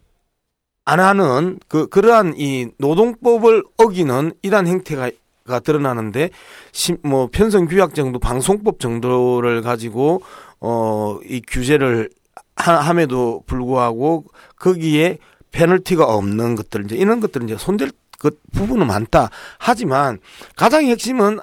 [0.86, 5.10] 안 하는 그 그러한 이 노동법을 어기는 이러한 행태가
[5.46, 6.30] 가 드러나는데
[6.72, 10.22] 심, 뭐 편성 규약 정도 방송법 정도를 가지고
[10.58, 12.10] 어 이 규제를
[12.56, 14.24] 하- 함에도 불구하고
[14.58, 15.18] 거기에
[15.52, 19.30] 페널티가 없는 것들 이제 이런 것들은 이제 손댈 것 부분은 많다.
[19.58, 20.18] 하지만
[20.56, 21.38] 가장 핵심은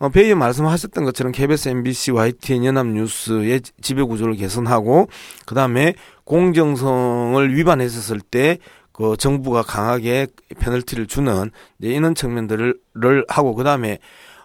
[0.00, 5.08] 어, 배에 말씀하셨던 것처럼 KBS, MBC, YTN, 연합뉴스의 지배 구조를 개선하고
[5.46, 8.58] 그 다음에 공정성을 위반했었을 때
[8.98, 10.26] 그 정부가 강하게
[10.58, 13.98] 페널티를 주는 이런 측면들을 를 하고 그 다음에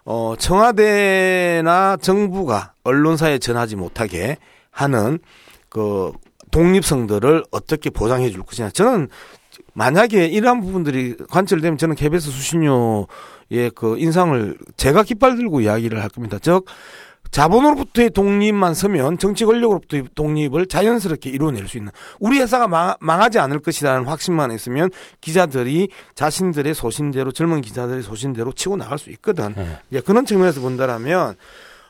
[0.05, 4.37] 어 청와대나 정부가 언론사에 전하지 못하게
[4.69, 5.17] 하는
[5.69, 6.11] 그
[6.51, 8.69] 독립성들을 어떻게 보장해 줄 것이냐.
[8.69, 9.07] 저는
[9.73, 16.37] 만약에 이러한 부분들이 관철되면 저는 KBS 수신료의 그 인상을 제가 깃발 들고 이야기를 할 겁니다.
[16.39, 16.65] 즉
[17.33, 23.59] 자본으로부터의 독립만 서면 정치 권력으로부터의 독립을 자연스럽게 이루어낼 수 있는 우리 회사가 망, 망하지 않을
[23.59, 29.53] 것이라는 확신만 있으면 기자들이 자신들의 소신대로 젊은 기자들의 소신대로 치고 나갈 수 있거든.
[29.55, 29.77] 네.
[29.89, 31.35] 이제 그런 측면에서 본다라면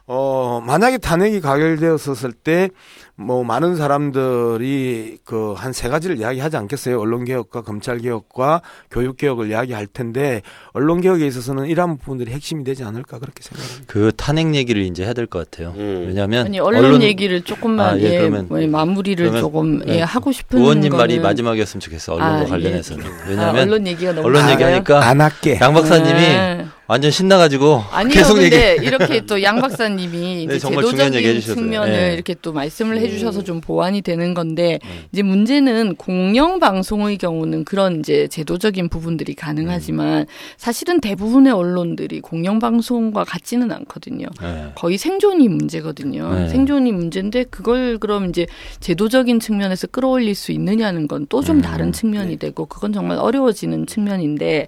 [0.06, 2.70] 어 만약에 탄핵이 가결되었을 때
[3.16, 7.00] 뭐 많은 사람들이 그 한 세 가지를 이야기하지 않겠어요.
[7.00, 10.42] 언론 개혁과 검찰 개혁과 교육 개혁을 이야기할 텐데
[10.74, 13.84] 언론 개혁에 있어서는 이러한 부분들이 핵심이 되지 않을까 그렇게 생각합니다.
[13.88, 15.74] 그 탄핵 얘기를 이제 해야 될 것 같아요.
[15.78, 16.06] 음.
[16.08, 20.02] 왜냐하면 아니 언론, 얘기를 조금만 아, 예, 예, 그러면- 뭐, 마무리를 그러면- 조금 예, 네.
[20.02, 22.14] 하고 싶은 의원님 말이 거는- 마지막이었으면 좋겠어.
[22.16, 23.06] 언론과 아, 관련해서는.
[23.06, 23.10] 예.
[23.30, 24.50] 왜냐하면 아, 언론 얘기가 너무 언론?
[24.50, 25.60] 얘기하니까 안 할게.
[25.62, 26.66] 양 박사님이 네.
[26.88, 28.50] 완전 신나가지고 아니요, 계속 얘기.
[28.50, 31.42] 근데 이렇게 또 양 박사님이 네, 제도적인.
[31.42, 32.14] 측면을 네.
[32.14, 33.02] 이렇게 또 말씀을 음.
[33.02, 34.90] 해주셔서 좀 보완이 되는 건데 음.
[35.12, 39.36] 이제 문제는 공영 방송의 경우는 그런 이제 제도적인 부분들이 음.
[39.36, 40.26] 가능하지만
[40.58, 44.28] 사실은 대부분의 언론들이 공영 방송과 같지는 않거든요.
[44.42, 44.72] 네.
[44.76, 46.34] 거의 생존이 문제거든요.
[46.34, 46.50] 네.
[46.50, 48.46] 생존이 문제인데 그걸 그럼 이제
[48.80, 54.68] 제도적인 측면에서 끌어올릴 수 있느냐는 건 또좀 음, 다른 측면이 되고 그건 정말 어려워지는 측면인데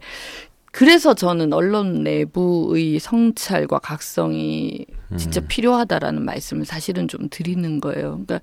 [0.76, 5.47] 그래서 저는 언론 내부의 성찰과 각성이 진짜 음.
[5.47, 8.19] 필요하다라는 말씀을 사실은 좀 드리는 거예요.
[8.26, 8.41] 그러니까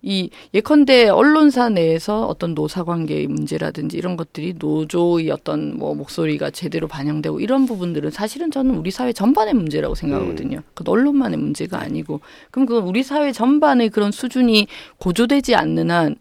[0.00, 6.86] 이 예컨대 언론사 내에서 어떤 노사 관계의 문제라든지 이런 것들이 노조의 어떤 뭐 목소리가 제대로
[6.86, 10.60] 반영되고 이런 부분들은 사실은 저는 우리 사회 전반의 문제라고 생각하거든요.
[10.74, 12.20] 그 언론만의 문제가 아니고
[12.52, 14.68] 그럼 그건 우리 사회 전반의 그런 수준이
[14.98, 16.14] 고조되지 않는 한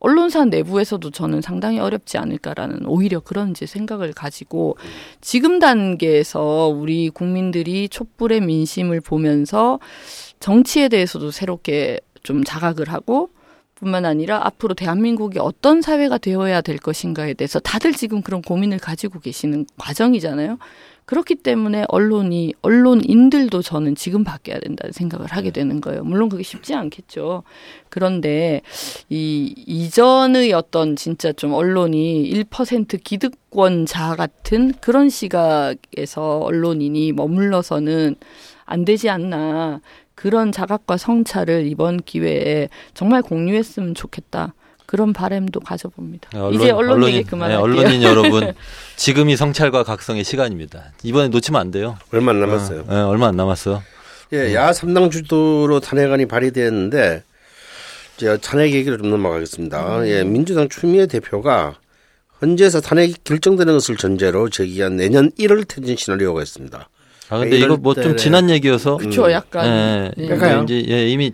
[0.00, 4.76] 언론사 내부에서도 저는 상당히 어렵지 않을까라는 오히려 그런 이제 생각을 가지고
[5.20, 9.80] 지금 단계에서 우리 국민들이 촛불의 민심을 보면서
[10.40, 13.30] 정치에 대해서도 새롭게 좀 자각을 하고
[13.74, 19.20] 뿐만 아니라 앞으로 대한민국이 어떤 사회가 되어야 될 것인가에 대해서 다들 지금 그런 고민을 가지고
[19.20, 20.58] 계시는 과정이잖아요.
[21.08, 26.04] 그렇기 때문에 언론이 언론인들도 저는 지금 바뀌어야 된다는 생각을 하게 되는 거예요.
[26.04, 27.44] 물론 그게 쉽지 않겠죠.
[27.88, 28.60] 그런데
[29.08, 38.16] 이 이전의 어떤 진짜 좀 언론이 1% 기득권자 같은 그런 시각에서 언론인이 머물러서는
[38.66, 39.80] 안 되지 않나.
[40.14, 44.52] 그런 자각과 성찰을 이번 기회에 정말 공유했으면 좋겠다.
[44.88, 46.30] 그런 바람도 가져봅니다.
[46.32, 47.66] 네, 이제 언론 언론인, 얘기 그만할게요.
[47.66, 48.54] 네, 언론인 여러분,
[48.96, 50.92] 지금이 성찰과 각성의 시간입니다.
[51.02, 51.98] 이번에 놓치면 안 돼요.
[52.10, 52.84] 얼마 안 남았어요.
[52.88, 53.82] 어, 네, 얼마 안 남았어.
[54.32, 57.22] 예, 야 3당 주도로 탄핵안이 발의됐는데
[58.16, 60.08] 이제 탄핵 얘기를 좀 넘어가겠습니다.
[60.08, 61.74] 예, 민주당 추미애 대표가
[62.40, 66.88] 헌재에서 탄핵이 결정되는 것을 전제로 제기한 내년 1월 퇴진 시나리오가 있습니다.
[67.28, 68.96] 아 근데 이럴 이거 뭐 좀 지난 얘기여서.
[68.96, 69.66] 그쵸, 약간.
[69.66, 70.28] 예, 네.
[70.28, 70.64] 그러니까요.
[70.64, 71.32] 이제 예, 이미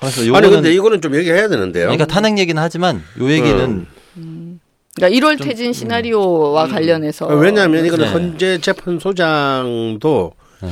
[0.00, 1.84] 그래서 아니 요거는 근데 이거는 좀 얘기해야 되는데요.
[1.84, 4.60] 그러니까 탄핵 얘기는 하지만 요 얘기는 음.
[4.94, 8.12] 그러니까 1월 퇴진 시나리오와 관련해서 어, 왜냐하면 이거는 네.
[8.12, 10.68] 헌재 재판 소장도 네.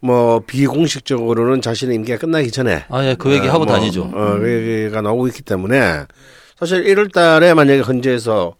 [0.00, 4.10] 뭐 비공식적으로는 자신의 임기가 끝나기 전에 아예그 얘기 하고 뭐, 다니죠.
[4.14, 6.04] 어, 그 얘기가 나오고 있기 때문에
[6.58, 8.54] 사실 1월 달에 만약에 헌재에서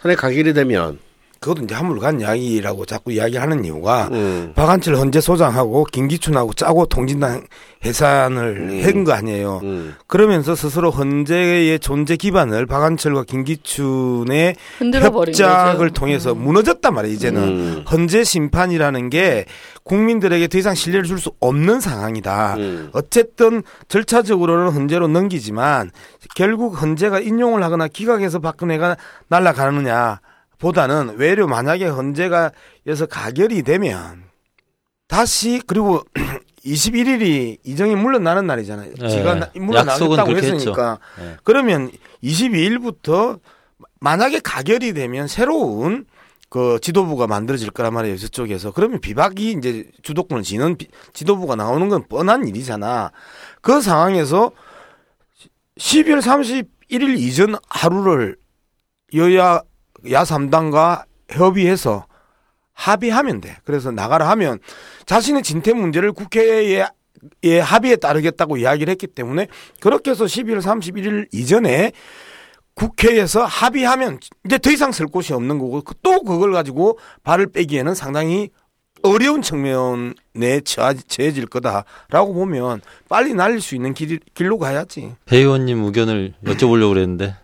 [0.00, 0.98] 탄핵 가결이 되면
[1.42, 7.42] 그것도 이제 한물간 이야기라고 자꾸 이야기하는 이유가 음, 박한철 헌재 소장하고 김기춘하고 짜고 통진당
[7.84, 9.58] 해산을 한 거 아니에요.
[9.64, 9.96] 음.
[10.06, 14.54] 그러면서 스스로 헌재의 존재 기반을 박한철과 김기춘의
[15.26, 15.90] 협작을.
[15.90, 17.14] 통해서 무너졌단 말이에요.
[17.16, 17.84] 이제는 음.
[17.90, 19.46] 헌재 심판이라는 게
[19.82, 22.54] 국민들에게 더 이상 신뢰를 줄 수 없는 상황이다.
[22.58, 22.90] 음.
[22.92, 25.90] 어쨌든 절차적으로는 헌재로 넘기지만
[26.36, 30.20] 결국 헌재가 인용을 하거나 기각해서 박근혜가 날아가느냐
[30.62, 32.52] 보다는 외려 만약에 헌재가
[32.86, 34.22] 여서 가결이 되면
[35.08, 36.02] 다시 그리고
[36.64, 38.92] 21일이 이정이 물러나는 날이잖아요.
[38.96, 39.08] 네.
[39.08, 41.36] 지가 물러나겠다고 했으니까 네.
[41.42, 41.90] 그러면
[42.22, 43.40] 22일부터
[43.98, 46.06] 만약에 가결이 되면 새로운
[46.48, 48.16] 그 지도부가 만들어질 거란 말이에요.
[48.18, 48.70] 저쪽에서.
[48.70, 53.10] 그러면 비박이 이제 주도권을 지는 비- 지도부가 나오는 건 뻔한 일이잖아.
[53.62, 54.52] 그 상황에서
[55.78, 58.36] 12월 31일 이전 하루를
[59.14, 59.62] 여야
[60.10, 62.06] 야 3당과 협의해서
[62.72, 63.56] 합의하면 돼.
[63.64, 64.58] 그래서 나가라 하면
[65.06, 66.86] 자신의 진퇴 문제를 국회에
[67.44, 69.46] 예, 합의에 따르겠다고 이야기를 했기 때문에
[69.80, 71.92] 그렇게 해서 12월 31일 이전에
[72.74, 78.50] 국회에서 합의하면 이제 더 이상 쓸 곳이 없는 거고 그또 그걸 가지고 발을 빼기에는 상당히
[79.02, 85.14] 어려운 측면에 처해질 거다라고 보면 빨리 날릴 수 있는 길, 길로 가야지.
[85.26, 87.36] 배 의원님 의견을 여쭤보려고 그랬는데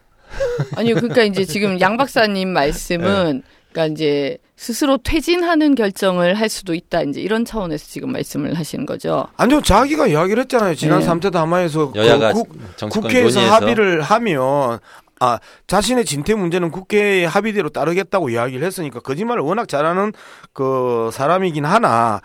[0.77, 7.03] 아니요, 그러니까 이제 지금 양 박사님 말씀은 그러니까 이제 스스로 퇴진하는 결정을 할 수도 있다.
[7.03, 9.29] 이제 이런 차원에서 지금 말씀을 하시는 거죠.
[9.37, 10.75] 아니요, 자기가 이야기를 했잖아요.
[10.75, 11.05] 지난 네.
[11.05, 12.49] 삼 3태 담화에서 그 국,
[12.91, 14.79] 국회에서 논의해서 합의를 하면
[15.21, 20.13] 아 자신의 진퇴 문제는 국회의 합의대로 따르겠다고 이야기를 했으니까 거짓말을 워낙 잘하는
[20.53, 22.21] 그 사람이긴 하나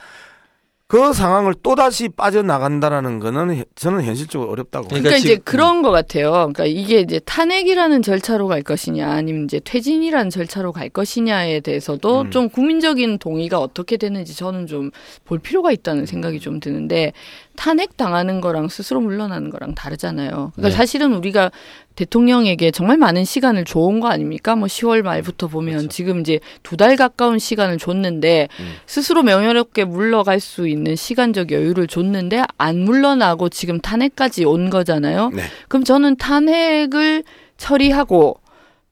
[0.87, 4.89] 그 상황을 또 다시 빠져나간다라는 거는 해- 저는 현실적으로 어렵다고.
[4.89, 6.31] 그러니까 그러니까, 이제 그런 것 같아요.
[6.31, 12.31] 그러니까 이게 이제 탄핵이라는 절차로 갈 것이냐, 아니면 이제 퇴진이라는 절차로 갈 것이냐에 대해서도 음.
[12.31, 14.91] 좀 국민적인 동의가 어떻게 되는지 저는 좀
[15.25, 17.13] 볼 필요가 있다는 생각이 좀 드는데
[17.55, 20.51] 탄핵 당하는 거랑 스스로 물러나는 거랑 다르잖아요.
[20.53, 20.71] 그러니까 네.
[20.71, 21.49] 사실은 우리가
[21.95, 24.55] 대통령에게 정말 많은 시간을 줘온 거 아닙니까?
[24.55, 25.87] 뭐 10월 말부터 보면 그렇죠.
[25.89, 28.73] 지금 이제 두 달 가까운 시간을 줬는데 음.
[28.87, 35.29] 스스로 명예롭게 물러갈 수 있는 시간적 여유를 줬는데 안 물러나고 지금 탄핵까지 온 거잖아요.
[35.33, 35.43] 네.
[35.67, 37.23] 그럼 저는 탄핵을
[37.57, 38.37] 처리하고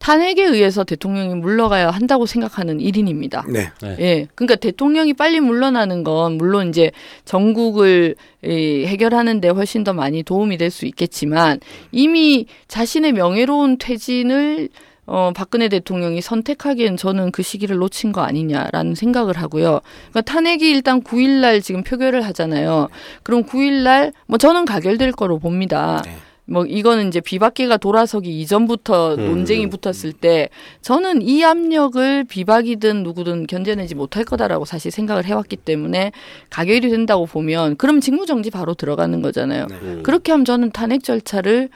[0.01, 3.45] 탄핵에 의해서 대통령이 물러가야 한다고 생각하는 일인입니다.
[3.47, 3.69] 네.
[3.83, 3.95] 네.
[3.99, 4.27] 예.
[4.33, 6.91] 그러니까 대통령이 빨리 물러나는 건 물론 이제
[7.23, 11.59] 전국을 이, 해결하는데 훨씬 더 많이 도움이 될 수 있겠지만
[11.91, 14.69] 이미 자신의 명예로운 퇴진을
[15.05, 19.81] 어, 박근혜 대통령이 선택하기엔 저는 그 시기를 놓친 거 아니냐라는 생각을 하고요.
[20.11, 22.87] 그러니까 탄핵이 일단 9일날 지금 표결을 하잖아요.
[23.23, 26.01] 그럼 9일날 뭐 저는 가결될 거로 봅니다.
[26.05, 26.15] 네.
[26.51, 29.25] 뭐 이거는 이제 비박계가 돌아서기 이전부터 음.
[29.25, 30.49] 논쟁이 붙었을 때
[30.81, 36.11] 저는 이 압력을 비박이든 누구든 견뎌내지 못할 거다라고 사실 생각을 해왔기 때문에
[36.49, 39.67] 가결이 된다고 보면 그럼 직무정지 바로 들어가는 거잖아요.
[39.71, 40.01] 음.
[40.03, 41.69] 그렇게 하면 저는 탄핵 절차를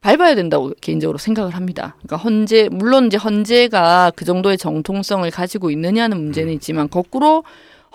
[0.00, 1.96] 밟아야 된다고 개인적으로 생각을 합니다.
[2.02, 7.42] 그러니까 헌재 물론 이제 헌재가 그 정도의 정통성을 가지고 있느냐는 문제는 있지만 거꾸로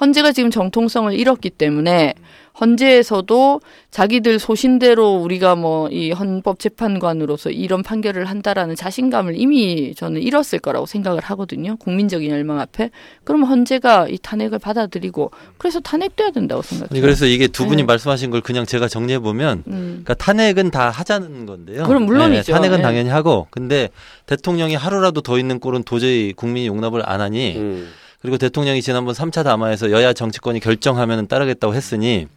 [0.02, 2.16] 헌재가 지금 정통성을 잃었기 때문에
[2.60, 10.86] 헌재에서도 자기들 소신대로 우리가 뭐 이 헌법재판관으로서 이런 판결을 한다라는 자신감을 이미 저는 잃었을 거라고
[10.86, 11.76] 생각을 하거든요.
[11.78, 12.90] 국민적인 열망 앞에.
[13.24, 17.02] 그러면 헌재가 이 탄핵을 받아들이고 그래서 탄핵돼야 된다고 생각해요.
[17.02, 17.86] 그래서 이게 두 분이 네.
[17.86, 20.02] 말씀하신 걸 그냥 제가 정리해 보면 음.
[20.04, 21.84] 그러니까 탄핵은 다 하자는 건데요.
[21.84, 22.44] 그럼 물론이죠.
[22.44, 22.84] 네, 탄핵은 네.
[22.84, 23.90] 당연히 하고 근데
[24.26, 27.90] 대통령이 하루라도 더 있는 꼴은 도저히 국민이 용납을 안 하니 음.
[28.22, 32.28] 그리고 대통령이 지난번 3차 담화에서 여야 정치권이 결정하면 따르겠다고 했으니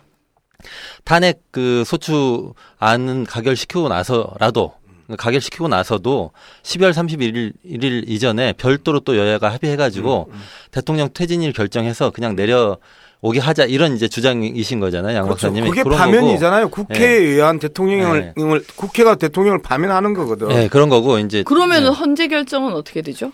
[1.05, 4.75] 탄핵 그 소추안은 가결시키고 나서라도
[5.17, 6.31] 가결시키고 나서도
[6.63, 10.31] 12월 31일 일 이전에 별도로 또 여야가 합의해가지고
[10.71, 12.79] 대통령 퇴진일 결정해서 그냥 내려
[13.25, 15.47] 오게 하자 이런 이제 주장이신 거잖아요, 양 그렇죠.
[15.47, 15.69] 박사님이.
[15.71, 16.71] 그게 그런 파면이잖아요.
[16.71, 18.43] 국회에 의한 대통령을 네.
[18.43, 20.49] 을 국회가 대통령을 파면하는 거거든.
[20.49, 21.97] 네, 그런 거고 이제 그러면은 네.
[21.97, 23.31] 헌재 결정은 어떻게 되죠?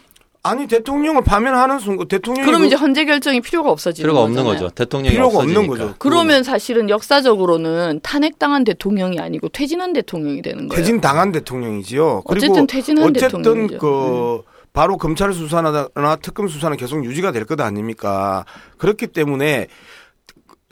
[0.48, 4.64] 아니 대통령을 파면하는 순간 대통령이 그러면 그- 이제 헌재 결정이 필요가 없어지는 필요가 없는 거잖아요.
[4.68, 4.74] 거죠.
[4.74, 5.84] 대통령이 필요가 없는 없어지니까.
[5.86, 5.94] 거죠.
[5.98, 10.78] 그러면 사실은 역사적으로는 탄핵당한 대통령이 아니고 퇴진한 대통령이 되는 거예요.
[10.80, 12.22] 퇴진 당한 대통령이지요.
[12.24, 13.72] 어쨌든 퇴진한 어쨌든 대통령이죠.
[13.74, 13.78] 네.
[13.78, 14.42] 그
[14.72, 15.88] 바로 검찰 수사나
[16.22, 18.44] 특검 수사는 계속 유지가 될 것 아닙니까?
[18.76, 19.66] 그렇기 때문에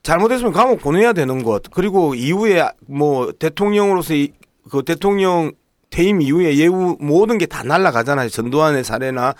[0.02, 4.32] 잘못했으면 감옥 보내야 되는 것 그리고 이후에 뭐 대통령으로서 이,
[4.70, 5.52] 그 대통령
[5.90, 8.28] 퇴임 이후에 예우 모든 게 다 날라가잖아요.
[8.28, 9.34] 전두환의 사례나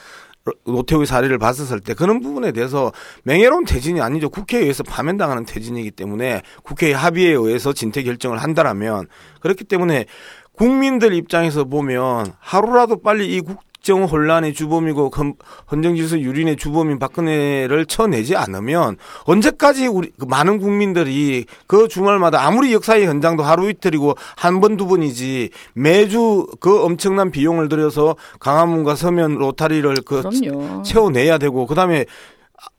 [0.65, 2.93] 노태우의 사례를 봤었을 때 그런 부분에 대해서
[3.25, 4.29] 명예로운 퇴진이 아니죠.
[4.31, 9.09] 국회에 의해서 파면당하는 퇴진이기 때문에 국회의 합의에 의해서 진퇴 결정을 한다라면
[9.41, 10.07] 그렇기 때문에
[10.53, 15.35] 국민들 입장에서 보면 하루라도 빨리 이 국정 혼란의 주범이고 헌-
[15.71, 23.07] 헌정질서 유린의 주범인 박근혜를 쳐내지 않으면 언제까지 우리 그 많은 국민들이 그 주말마다 아무리 역사의
[23.07, 29.95] 현장도 하루 이틀이고 한 번 두 번이지 매주 그 엄청난 비용을 들여서 강화문과 서면 로타리를
[30.05, 30.83] 그 그럼요.
[30.83, 32.05] 채워내야 되고 그다음에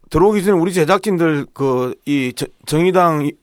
[0.10, 2.34] 들어오기 전에 우리 제작진들 그 이
[2.66, 3.34] 정의당 이-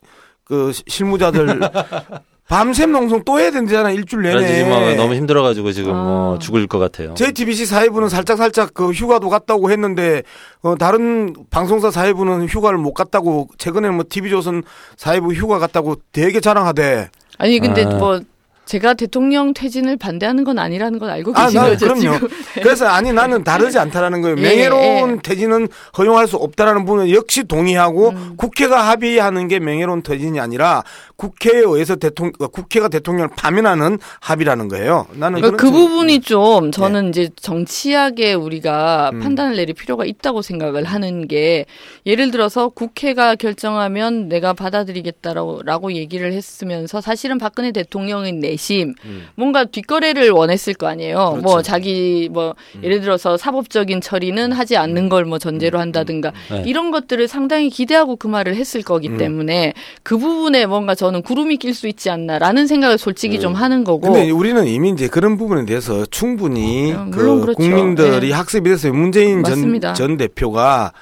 [0.45, 1.59] 그 실무자들
[2.49, 4.97] 밤샘 농성 또 해야 된다잖아 일주일 그래서 지금 뭐 내내.
[4.97, 6.03] 너무 힘들어가지고 지금 아.
[6.03, 7.15] 뭐 죽을 것 같아요.
[7.15, 10.23] JTBC 사회부는 살짝 살짝 그 휴가도 갔다고 했는데
[10.63, 14.63] 어 다른 방송사 사회부는 휴가를 못 갔다고 최근에 뭐 TV조선
[14.97, 17.09] 사회부 휴가 갔다고 되게 자랑하대.
[17.39, 17.89] 아니 근데 아.
[17.89, 18.21] 뭐
[18.67, 22.01] 제가 대통령 퇴진을 반대하는 건 아니라는 건 알고 아, 나, 거죠 그럼요.
[22.01, 22.29] 지금.
[22.63, 24.37] 그래서 아니 나는 다르지 않다라는 거예요.
[24.39, 25.19] 예, 명예로운 예.
[25.23, 28.35] 퇴진은 허용할 수 없다라는 부분은 역시 동의하고 음.
[28.37, 30.83] 국회가 합의하는 게 명예로운 퇴진이 아니라
[31.17, 35.07] 국회에 의해서 대통령 국회가 대통령을 파면하는 합의라는 거예요.
[35.13, 35.73] 나는 그러니까 그 예.
[35.73, 39.21] 부분이 좀 저는 이제 정치하게 우리가 음.
[39.21, 41.67] 판단을 내릴 필요가 있다고 생각을 하는 게
[42.07, 49.27] 예를 들어서 국회가 결정하면 내가 받아들이겠다라고 라고 얘기를 했으면서 사실은 박근혜 대통령의 내심 음.
[49.35, 51.17] 뭔가 뒷거래를 원했을 거 아니에요.
[51.17, 51.37] 그렇죠.
[51.37, 51.43] 음.
[51.43, 56.63] 뭐 자기 뭐 예를 들어서 사법적인 처리는 하지 않는 걸 뭐 전제로 한다든가 네.
[56.67, 59.17] 이런 것들을 상당히 기대하고 그 말을 했을 거기 음.
[59.19, 64.09] 때문에 그 부분에 뭔가 저는 구름이 낄 수 있지 않나라는 생각을 솔직히 좀 하는 거고.
[64.09, 64.13] 음.
[64.13, 67.57] 근데 우리는 이미 이제 그런 부분에 대해서 충분히 어, 물론 그 그렇죠.
[67.59, 68.33] 국민들이 네.
[68.33, 68.93] 학습이 됐어요.
[68.93, 69.93] 문재인 전, 맞습니다.
[69.95, 70.93] 전 대표가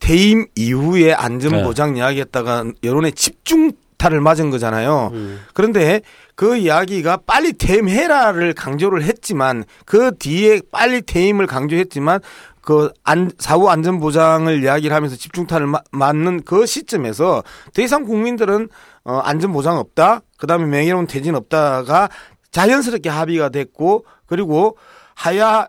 [0.00, 5.10] 퇴임 이후에 안전보장 이야기했다가 여론의 집중 타를 맞은 거잖아요.
[5.54, 6.00] 그런데
[6.36, 12.20] 그 이야기가 빨리 퇴임해라를 강조를 했지만 그 뒤에 빨리 퇴임을 강조했지만
[12.62, 17.42] 그 안, 사후 안전 보장을 이야기를 하면서 집중타를 마- 맞는 그 시점에서
[17.74, 18.68] 더 이상 국민들은
[19.04, 20.20] 어, 안전 보장 없다.
[20.36, 22.08] 그 다음에 명예로운 퇴진 없다가
[22.52, 24.76] 자연스럽게 합의가 됐고 그리고
[25.14, 25.68] 하야와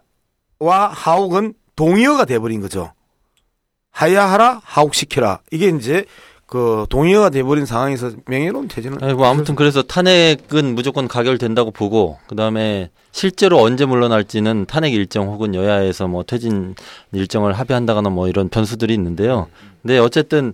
[0.91, 2.93] 하옥은 동의어가 돼버린 거죠.
[3.91, 5.39] 하야하라 하옥시켜라.
[5.51, 6.05] 이게 이제
[6.49, 12.35] 그 동의어가 돼버린 상황에서 명예로운 퇴진은 아니, 뭐 아무튼 그래서 탄핵은 무조건 가결된다고 보고 그
[12.35, 16.73] 다음에 실제로 언제 물러날지는 탄핵 일정 혹은 여야에서 뭐 퇴진
[17.11, 19.47] 일정을 합의한다거나 뭐 이런 변수들이 있는데요.
[19.83, 20.53] 근데 어쨌든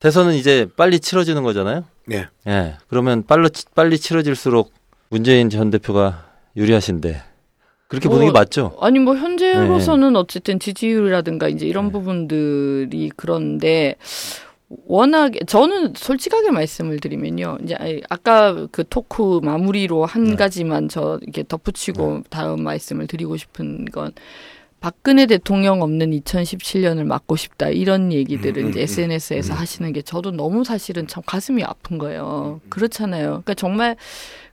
[0.00, 1.84] 대선은 이제 빨리 치러지는 거잖아요.
[2.06, 2.26] 네.
[2.46, 2.76] 예.
[2.88, 4.72] 그러면 빨리 빨리 치러질수록
[5.08, 7.22] 문재인 전 대표가 유리하신데
[7.88, 8.76] 그렇게 보는 게 뭐, 맞죠?
[8.82, 13.96] 아니 뭐 현재로서는 어쨌든 지지율이라든가 이제 이런 부분들이 그런데
[14.68, 17.58] 워낙에 저는 솔직하게 말씀을 드리면요.
[17.62, 24.12] 이제 아까 그 토크 마무리로 한 가지만 저 이렇게 덧붙이고 다음 말씀을 드리고 싶은 건
[24.80, 28.84] 박근혜 대통령 없는 2017년을 막고 싶다 이런 얘기들을 음, 음, 이제 음.
[28.84, 32.60] SNS에서 하시는 게 저도 너무 사실은 참 가슴이 아픈 거예요.
[32.68, 33.26] 그렇잖아요.
[33.26, 33.96] 그러니까 정말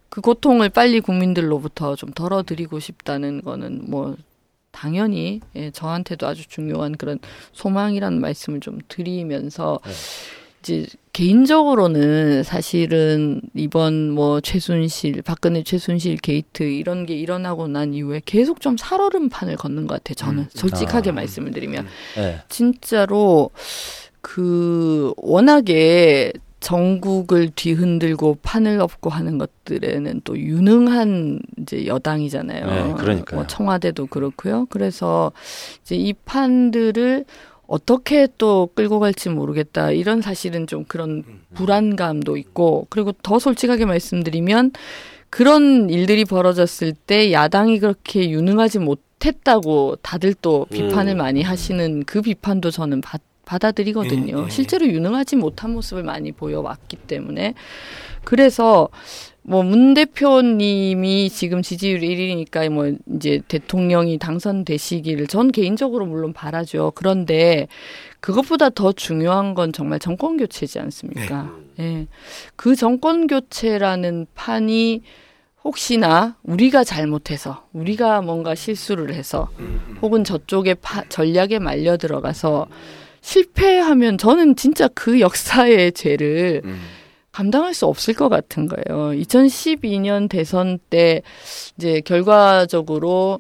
[0.09, 4.16] 그 고통을 빨리 국민들로부터 좀 덜어드리고 싶다는 거는 뭐
[4.76, 7.17] 당연히 예, 저한테도 아주 중요한 그런
[7.53, 9.91] 소망이라는 말씀을 좀 드리면서 네.
[10.59, 18.59] 이제 개인적으로는 사실은 이번 뭐 최순실 박근혜 최순실 게이트 이런 게 일어나고 난 이후에 계속
[18.59, 20.15] 좀 살얼음판을 걷는 것 같아요.
[20.15, 20.49] 저는 음.
[20.49, 21.13] 솔직하게 아.
[21.13, 22.41] 말씀을 드리면 예.
[22.49, 23.51] 진짜로
[24.19, 26.34] 그 워낙에
[26.66, 32.66] 전국을 뒤흔들고 판을 엎고 하는 것들에는 또 유능한 이제 여당이잖아요.
[32.66, 33.38] 네, 그러니까요.
[33.38, 34.66] 뭐 청와대도 그렇고요.
[34.72, 35.32] 그래서
[35.84, 37.26] 이제 이 판들을
[37.68, 39.91] 어떻게 또 끌고 갈지 모르겠다.
[39.91, 44.72] 이런 사실은 좀 그런 불안감도 있고 그리고 더 솔직하게 말씀드리면
[45.30, 51.18] 그런 일들이 벌어졌을 때 야당이 그렇게 유능하지 못했다고 다들 또 비판을 음.
[51.18, 54.39] 많이 하시는 그 비판도 저는 받, 받아들이거든요.
[54.39, 54.50] 예, 예.
[54.50, 57.54] 실제로 유능하지 못한 모습을 많이 보여왔기 때문에
[58.24, 58.89] 그래서
[59.48, 66.93] 뭐 문 대표님이 지금 지지율 1위니까 뭐 이제 대통령이 당선되시기를 전 개인적으로 물론 바라죠.
[66.96, 67.68] 그런데
[68.22, 71.52] 그것보다 더 중요한 건 정말 정권 교체지 않습니까?
[71.80, 72.08] 예.
[72.56, 75.04] 그 정권 교체라는 판이
[75.64, 79.50] 혹시나 우리가 잘못해서 우리가 뭔가 실수를 해서
[80.02, 82.68] 혹은 저쪽의 파, 전략에 말려 들어가서
[83.26, 86.80] 실패하면 저는 진짜 그 역사의 죄를 음.
[87.32, 89.09] 감당할 수 없을 것 같은 거예요.
[89.19, 91.23] 2012년 대선 때
[91.76, 93.39] 이제 결과적으로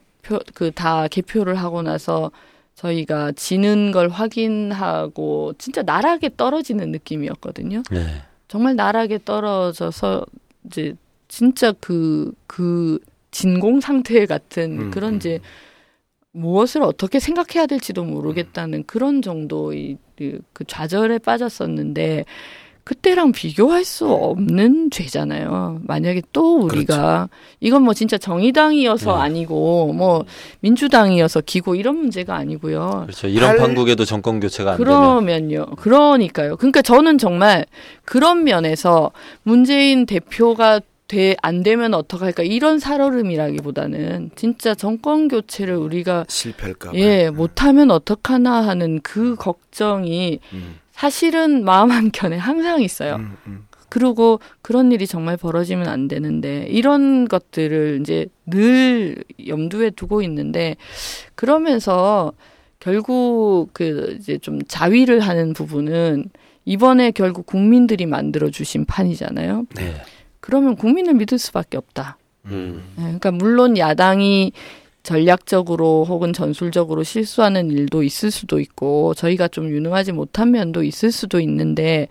[0.55, 2.31] 그 다 개표를 하고 나서
[2.73, 7.83] 저희가 지는 걸 확인하고 진짜 나락에 떨어지는 느낌이었거든요.
[7.91, 8.07] 네.
[8.47, 10.25] 정말 나락에 떨어져서
[10.65, 10.95] 이제
[11.27, 12.97] 진짜 그, 그
[13.29, 15.17] 진공 상태 같은 음, 그런 음.
[15.17, 15.39] 이제
[16.39, 22.25] 무엇을 어떻게 생각해야 될지도 모르겠다는 그런 정도의 그, 그 좌절에 빠졌었는데
[22.83, 25.79] 그때랑 비교할 수 없는 죄잖아요.
[25.85, 27.29] 만약에 또 우리가
[27.59, 29.21] 이건 뭐 진짜 정의당이어서 네.
[29.23, 30.23] 아니고 뭐
[30.59, 33.05] 민주당이어서 기고 이런 문제가 아니고요.
[33.07, 33.27] 그렇죠.
[33.27, 35.65] 이런 할- 판국에도 정권 교체가 안 되면 그러면요.
[35.77, 36.57] 그러니까요.
[36.57, 37.65] 그러니까 저는 정말
[38.03, 39.11] 그런 면에서
[39.41, 46.97] 문재인 대표가 돼, 안 되면 어떡할까 이런 살얼음이라기보다는 진짜 정권 교체를 우리가 실패할까 봐.
[46.97, 50.79] 예, 못하면 어떡하나 하는 그 걱정이 음.
[50.91, 53.15] 사실은 마음 한켠에 항상 있어요.
[53.15, 53.67] 음, 음.
[53.89, 60.75] 그리고 그런 일이 정말 벌어지면 안 되는데 이런 것들을 이제 늘 염두에 두고 있는데
[61.35, 62.33] 그러면서
[62.79, 66.25] 결국 그 이제 좀 자위를 하는 부분은
[66.65, 69.65] 이번에 결국 국민들이 만들어 주신 판이잖아요.
[69.75, 69.93] 네.
[70.45, 72.17] 그러면 국민을 믿을 수밖에 없다.
[72.45, 72.83] 음.
[72.99, 74.51] 예, 그러니까 물론 야당이
[75.01, 81.39] 전략적으로 혹은 전술적으로 실수하는 일도 있을 수도 있고 저희가 좀 유능하지 못한 면도 있을 수도
[81.39, 82.07] 있는데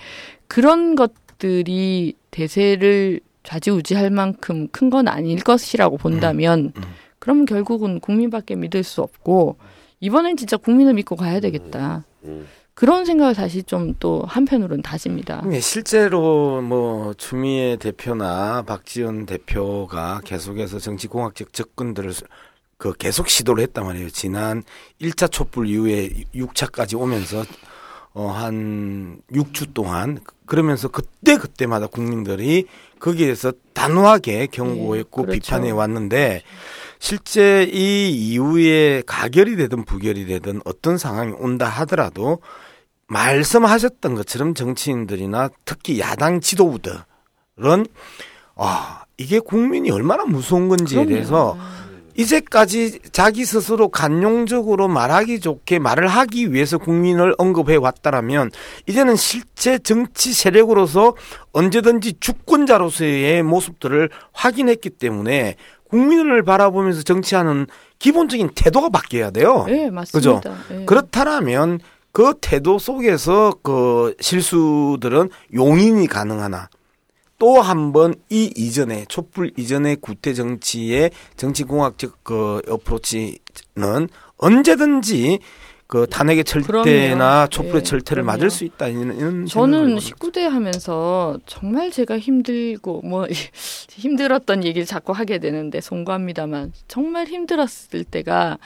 [0.49, 6.83] 그런 것들이 대세를 좌지우지할 만큼 큰 건 아닐 것이라고 본다면 음.
[7.21, 9.57] 그러면 결국은 국민밖에 믿을 수 없고
[10.01, 12.05] 이번엔 진짜 국민을 믿고 가야 되겠다.
[12.25, 12.47] 음.
[12.75, 15.43] 그런 생각을 다시 좀 또 한편으로는 다집니다.
[15.53, 22.13] 예, 실제로 뭐 추미애 대표나 박지원 대표가 계속해서 정치공학적 접근들을
[22.77, 24.11] 그 계속 시도를 했단 말이에요.
[24.11, 24.63] 지난
[25.01, 27.45] 1차 촛불 이후에 6차까지 오면서
[28.15, 32.67] 어, 한 6주 동안 그러면서 그때 그때마다 국민들이
[33.01, 35.41] 거기에서 단호하게 경고했고 예, 그렇죠.
[35.41, 36.43] 비판해 왔는데
[36.99, 42.39] 실제 이 이후에 가결이 되든 부결이 되든 어떤 상황이 온다 하더라도
[43.07, 47.87] 말씀하셨던 것처럼 정치인들이나 특히 야당 지도부들은
[48.57, 51.07] 아 이게 국민이 얼마나 무서운 건지에.
[51.07, 51.57] 대해서
[52.17, 58.53] 이제까지 자기 스스로 간용적으로 말하기 좋게 말을 하기 위해서 국민을 언급해 왔다라면
[58.87, 61.17] 이제는 실제 정치 세력으로서
[61.53, 65.57] 언제든지 주권자로서의 모습들을 확인했기 때문에
[65.89, 67.67] 국민을 바라보면서 정치하는
[67.99, 69.67] 기본적인 태도가 바뀌어야 돼요.
[69.69, 70.41] 예, 맞습니다.
[70.71, 70.85] 예.
[70.85, 71.81] 그렇다면
[72.15, 76.69] 그 태도 속에서 그 실수들은 용인이 가능하나
[77.39, 84.09] 또 한 번 이 이전에 촛불 이전의 구태 정치의 정치공학적 그 어프로치는
[84.39, 85.41] 언제든지
[85.89, 87.49] 그 탄핵의 철퇴나.
[87.49, 88.27] 촛불의 예, 철퇴를 그럼요.
[88.27, 93.27] 맞을 수 있다 이런 저는 생각을 19대 하면서 정말 제가 힘들고 뭐
[93.91, 98.59] 힘들었던 얘기를 자꾸 하게 되는데 송구합니다만 정말 힘들었을 때가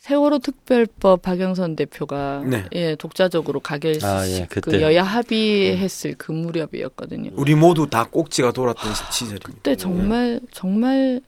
[0.00, 2.64] 세월호 특별법 박영선 대표가 네.
[2.72, 4.80] 예 독자적으로 가결 아, 예, 그.
[4.80, 7.32] 여야 합의했을 그 무렵이었거든요.
[7.34, 9.48] 우리 모두 다 꼭지가 돌았던 시- 시절입니다.
[9.56, 11.20] 그때 정말 정말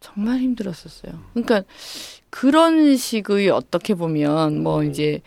[0.00, 1.12] 정말 힘들었었어요.
[1.32, 1.62] 그러니까
[2.28, 5.22] 그런 식의 어떻게 보면 뭐 이제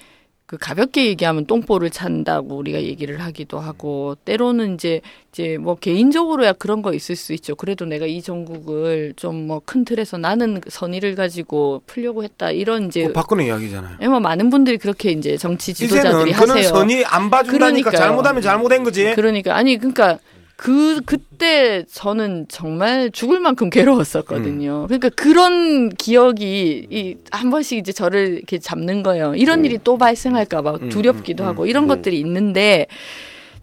[0.48, 6.84] 그 가볍게 얘기하면 똥볼을 찬다고 우리가 얘기를 하기도 하고 때로는 이제 이제 뭐 개인적으로야 그런
[6.84, 7.56] 거 있을 수 있죠.
[7.56, 13.08] 그래도 내가 이 전국을 좀 뭐 큰 틀에서 나는 선의를 가지고 풀려고 했다 이런 이제
[13.08, 13.98] 그 박근혜 이야기잖아요.
[14.02, 16.70] 예, 뭐 많은 분들이 그렇게 이제 정치 지도자들이 이제는 그는 하세요.
[16.70, 17.58] 선이 안 봐준다니까
[17.92, 17.98] 그러니까요.
[17.98, 19.14] 잘못하면 잘못된 거지.
[19.16, 20.20] 그러니까 아니 그러니까
[20.58, 24.84] 그 그때 저는 정말 죽을 만큼 괴로웠었거든요.
[24.84, 24.88] 음.
[24.88, 29.36] 그러니까 그런 기억이 이 한 번씩 이제 저를 이렇게 잡는 거예요.
[29.36, 31.88] 이런 일이 또 발생할까봐 음, 두렵기도 음, 하고 이런 음.
[31.88, 32.88] 것들이 있는데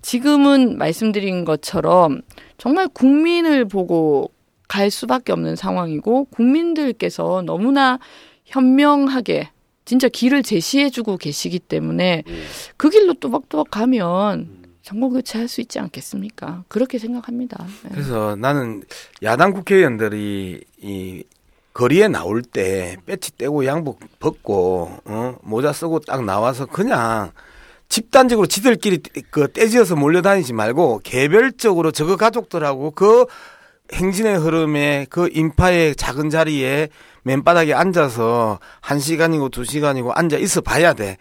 [0.03, 2.23] 지금은 말씀드린 것처럼
[2.59, 4.31] 정말 국민을 보고
[4.69, 7.99] 갈 수밖에 없는 상황이고 국민들께서 너무나
[8.45, 9.51] 현명하게
[9.85, 12.45] 진짜 길을 제시해주고 계시기 때문에 음.
[12.77, 16.65] 그 길로 또박또박 가면 정권 교체할 수 있지 않겠습니까?
[16.69, 17.65] 그렇게 생각합니다.
[17.85, 17.91] 네.
[17.93, 18.83] 그래서 나는
[19.23, 21.25] 야당 국회의원들이 이
[21.73, 27.31] 거리에 나올 때 배치 떼고 양복 벗고 어 모자 쓰고 딱 나와서 그냥
[27.89, 33.27] 집단적으로 지들끼리 떼- 그 떼지어서 몰려다니지 말고 개별적으로 저거 가족들하고 그
[33.93, 36.89] 행진의 흐름에 그 인파의 작은 자리에
[37.25, 41.19] 맨바닥에 앉아서 한 시간이고 두 시간이고 앉아 있어 봐야 돼.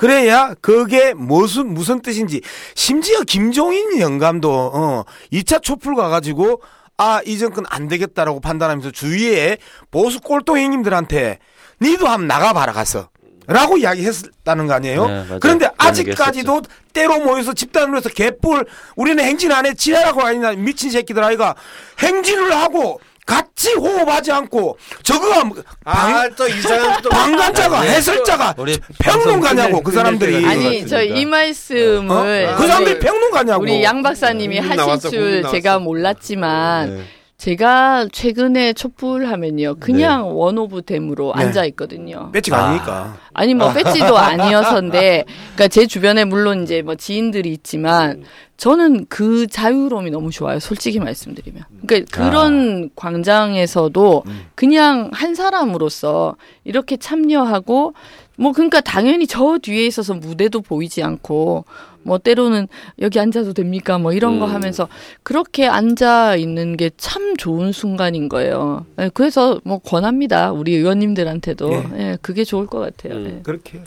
[0.00, 2.40] 그래야 그게 무슨 무슨 뜻인지
[2.74, 6.62] 심지어 김종인 영감도 어 2차 촛불 가가지고
[6.96, 9.58] 아 이 정권 안 되겠다라고 판단하면서 주위에
[9.90, 11.38] 보수 꼴통행님들한테
[11.82, 13.10] 니도 한번 나가봐라 가서
[13.46, 15.06] 라고 이야기했다는 거 아니에요?
[15.06, 15.24] 네.
[15.40, 18.64] 그런데 그런 아직까지도 때로 모여서 집단으로 해서 개뿔
[18.96, 21.54] 우리는 행진 안 해 지랄하고 아니냐 미친 새끼들 아이가
[21.98, 27.90] 행진을 하고 같이 호흡하지 않고 저거가 뭐 방, 아또 이상한 또 방관자가 네.
[27.90, 30.86] 해설자가 우리 평론가냐고 그 사람들이 아니.
[30.86, 32.56] 저 이 말씀을 어?
[32.56, 35.78] 그 사람들이 평론가냐고 우리 양 박사님이 국민 하실 나왔어, 줄 제가.
[35.78, 37.04] 몰랐지만 네.
[37.40, 41.42] 제가 최근에 촛불 하면요 그냥 원오브 댐으로 네.
[41.42, 42.30] 앉아 있거든요.
[42.32, 42.66] 배치가 아.
[42.66, 42.72] 아.
[42.72, 45.24] 니니까 아니 뭐 배지도 아니어서인데
[45.56, 48.24] 그러니까 제 주변에 물론 이제 뭐 지인들이 있지만
[48.58, 50.58] 저는 그 자유로움이 너무 좋아요.
[50.58, 51.64] 솔직히 말씀드리면.
[51.86, 54.24] 그러니까 그런 광장에서도
[54.54, 57.94] 그냥 한 사람으로서 이렇게 참여하고
[58.40, 61.66] 뭐 그러니까 당연히 저 뒤에 있어서 무대도 보이지 않고
[62.02, 62.66] 뭐 때로는
[63.00, 64.54] 여기 앉아도 됩니까 뭐 이런 거 음.
[64.54, 64.88] 하면서
[65.22, 68.86] 그렇게 앉아 있는 게 참 좋은 순간인 거예요.
[68.98, 70.52] 예, 그래서 뭐 권합니다.
[70.52, 71.98] 우리 의원님들한테도 예.
[71.98, 73.18] 예, 그게 좋을 것 같아요.
[73.18, 73.26] 음.
[73.38, 73.42] 예.
[73.42, 73.82] 그렇게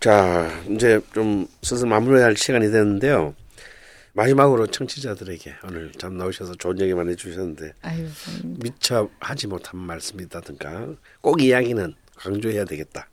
[0.00, 3.34] 자, 이제 좀 슬슬 마무리할 시간이 됐는데요.
[4.14, 8.02] 마지막으로 청취자들에게 오늘 참 나오셔서 좋은 얘기만 해주셨는데 아유,
[8.44, 10.88] 음, 미처 하지 못한 말씀이라든가
[11.20, 13.06] 꼭 이야기는 강조해야 되겠다.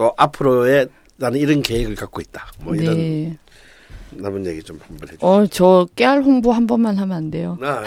[0.00, 2.50] 또 앞으로의 나는 이런 계획을 갖고 있다.
[2.60, 3.36] 뭐 이런 네.
[4.12, 5.28] 남은 얘기 좀 한번 해주세요.
[5.28, 7.58] 어, 저 깨알 홍보 한 번만 하면 안 돼요.
[7.62, 7.82] 아,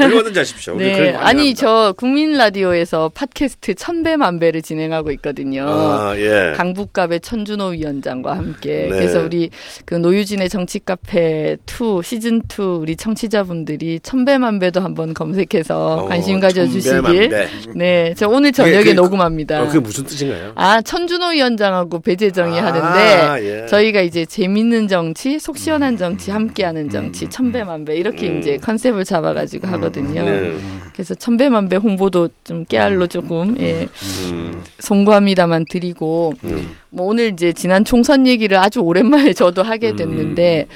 [0.00, 0.04] 예.
[0.04, 0.74] 얼마든지 하십시오.
[0.74, 1.60] 우리 네, 아니 환영합니다.
[1.60, 5.66] 저 국민 라디오에서 팟캐스트 천배만 배를 진행하고 있거든요.
[5.68, 6.52] 아, 예.
[6.56, 8.88] 강북갑의 천준호 위원장과 함께 네.
[8.88, 9.50] 그래서 우리
[9.84, 16.40] 그 노유진의 정치 카페 2 시즌 2 우리 청취자분들이 천배만 배도 한번 검색해서 어, 관심
[16.40, 17.02] 가져 주시길.
[17.02, 17.48] 천배만배.
[17.74, 19.62] 네, 저 오늘 저녁에 그게- 녹음합니다.
[19.62, 20.52] 어, 그게 무슨 뜻인가요?
[20.54, 23.66] 아 천준호 위원장하고 배재정이 아, 하는데 예.
[23.66, 27.30] 저희가 이제 재밌는 정치, 속 시원한 정치, 함께하는 정치, 음.
[27.30, 30.24] 천배만배 이렇게 이제 컨셉을 잡아가지고 하거든요.
[30.24, 30.56] 네.
[30.92, 33.88] 그래서 천배만배 홍보도 좀 깨알로 조금 예,
[34.30, 36.70] 음, 송구합니다만 드리고 음.
[36.90, 40.68] 뭐 오늘 이제 지난 총선 얘기를 아주 오랜만에 저도 하게 됐는데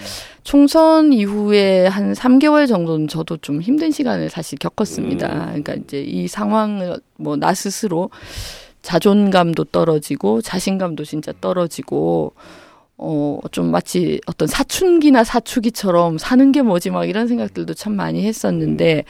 [0.42, 5.28] 총선 이후에 한 3개월 정도는 저도 좀 힘든 시간을 사실 겪었습니다.
[5.28, 8.10] 그러니까 이제 이 상황을 뭐 나 스스로
[8.82, 12.32] 자존감도 떨어지고 자신감도 진짜 떨어지고
[12.98, 19.04] 어, 좀 마치 어떤 사춘기나 사춘기처럼 사는 게 뭐지 막 이런 생각들도 참 많이 했었는데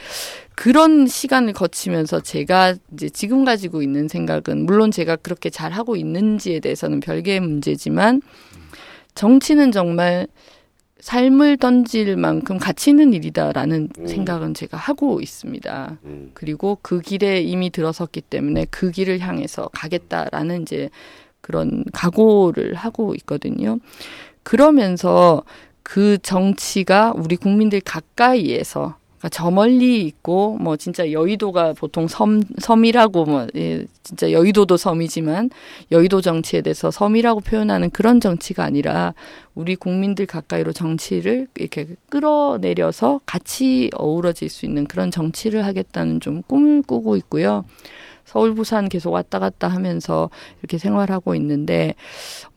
[0.55, 6.59] 그런 시간을 거치면서 제가 이제 지금 가지고 있는 생각은 물론 제가 그렇게 잘 하고 있는지에
[6.59, 8.21] 대해서는 별개의 문제지만
[9.15, 10.27] 정치는 정말
[11.03, 14.07] 삶을 던질 만큼 가치 있는 일이다라는 음.
[14.07, 15.97] 생각은 제가 하고 있습니다.
[16.05, 16.31] 음.
[16.33, 20.89] 그리고 그 길에 이미 들어섰기 때문에 그 길을 향해서 가겠다라는 이제
[21.43, 23.77] 그런 각오를 하고 있거든요.
[24.41, 25.43] 그러면서
[25.83, 33.25] 그 정치가 우리 국민들 가까이에서 그러니까 저 멀리 있고 뭐 진짜 여의도가 보통 섬 섬이라고
[33.25, 35.49] 뭐 예, 진짜 여의도도 섬이지만
[35.91, 39.13] 여의도 정치에 대해서 섬이라고 표현하는 그런 정치가 아니라
[39.55, 46.81] 우리 국민들 가까이로 정치를 이렇게 끌어내려서 같이 어우러질 수 있는 그런 정치를 하겠다는 좀 꿈을
[46.81, 47.63] 꾸고 있고요.
[48.25, 51.95] 서울 부산 계속 왔다 갔다 하면서 이렇게 생활하고 있는데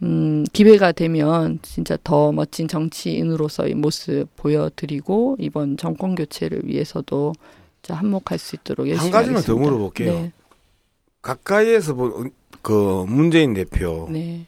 [0.02, 7.32] 음 기회가 되면 진짜 더 멋진 정치인으로서의 모습 보여드리고 이번 정권 교체를 위해서도
[7.88, 9.64] 한몫할 수 있도록 열심히 한 가지만 더 하겠습니다.
[9.64, 10.12] 물어볼게요.
[10.12, 10.32] 네,
[11.22, 12.30] 가까이에서 본
[12.66, 14.44] 그 문재인 대표 네.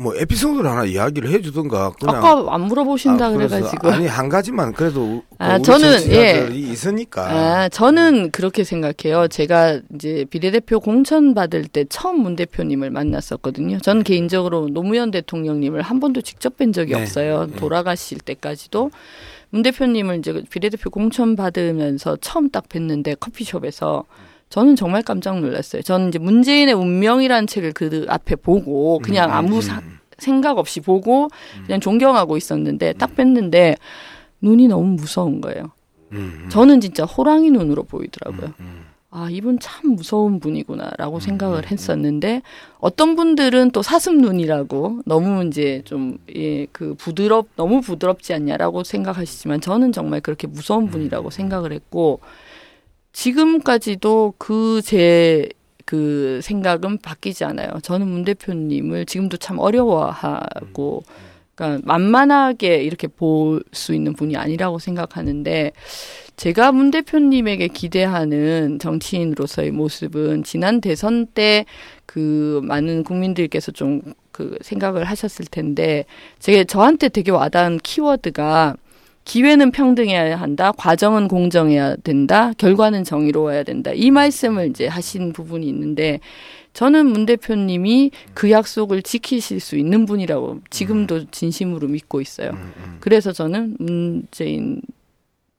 [0.00, 5.22] 뭐 에피소드를 하나 이야기를 해주든가 그냥 아까 안 물어보신다 아, 그래가지고 아니 한 가지만 그래도
[5.28, 9.28] 그 아, 우리 저는, 정치자들이 있으니까 아, 저는 그렇게 생각해요.
[9.28, 13.78] 제가 이제 비례대표 공천 받을 때 처음 문 대표님을 만났었거든요.
[13.80, 17.02] 저는 개인적으로 노무현 대통령님을 한 번도 직접 뵌 적이 네.
[17.02, 17.46] 없어요.
[17.46, 17.56] 네.
[17.56, 18.90] 돌아가실 때까지도.
[19.50, 24.04] 문 대표님을 이제 비례대표 공천 받으면서 처음 딱 뵀는데 커피숍에서
[24.50, 25.82] 저는 정말 깜짝 놀랐어요.
[25.82, 29.80] 저는 이제 문재인의 운명이라는 책을 그 앞에 보고 그냥 아무 사-
[30.18, 31.28] 생각 없이 보고
[31.64, 33.76] 그냥 존경하고 있었는데 딱 뵀는데
[34.42, 35.70] 눈이 너무 무서운 거예요.
[36.12, 38.52] 음, 저는 진짜 호랑이 눈으로 보이더라고요.
[39.12, 42.42] 아, 이분 참 무서운 분이구나라고 생각을 했었는데
[42.78, 49.60] 어떤 분들은 또 사슴 눈이라고 너무 이제 좀 예, 그 부드럽 너무 부드럽지 않냐라고 생각하시지만
[49.60, 52.20] 저는 정말 그렇게 무서운 분이라고 생각을 했고
[53.12, 55.48] 지금까지도 그 제
[55.86, 57.68] 그 생각은 바뀌지 않아요.
[57.82, 61.02] 저는 문 대표님을 지금도 참 어려워하고
[61.56, 65.72] 그러니까 만만하게 이렇게 볼 수 있는 분이 아니라고 생각하는데
[66.36, 71.64] 제가 문 대표님에게 기대하는 정치인으로서의 모습은 지난 대선 때
[72.06, 74.02] 그 많은 국민들께서 좀
[74.32, 76.06] 그 생각을 하셨을 텐데
[76.38, 78.76] 제가 저한테 되게 와닿은 키워드가
[79.24, 83.92] 기회는 평등해야 한다, 과정은 공정해야 된다, 결과는 정의로워야 된다.
[83.94, 86.20] 이 말씀을 이제 하신 부분이 있는데
[86.72, 92.52] 저는 문 대표님이 그 약속을 지키실 수 있는 분이라고 지금도 진심으로 믿고 있어요.
[93.00, 94.80] 그래서 저는 문재인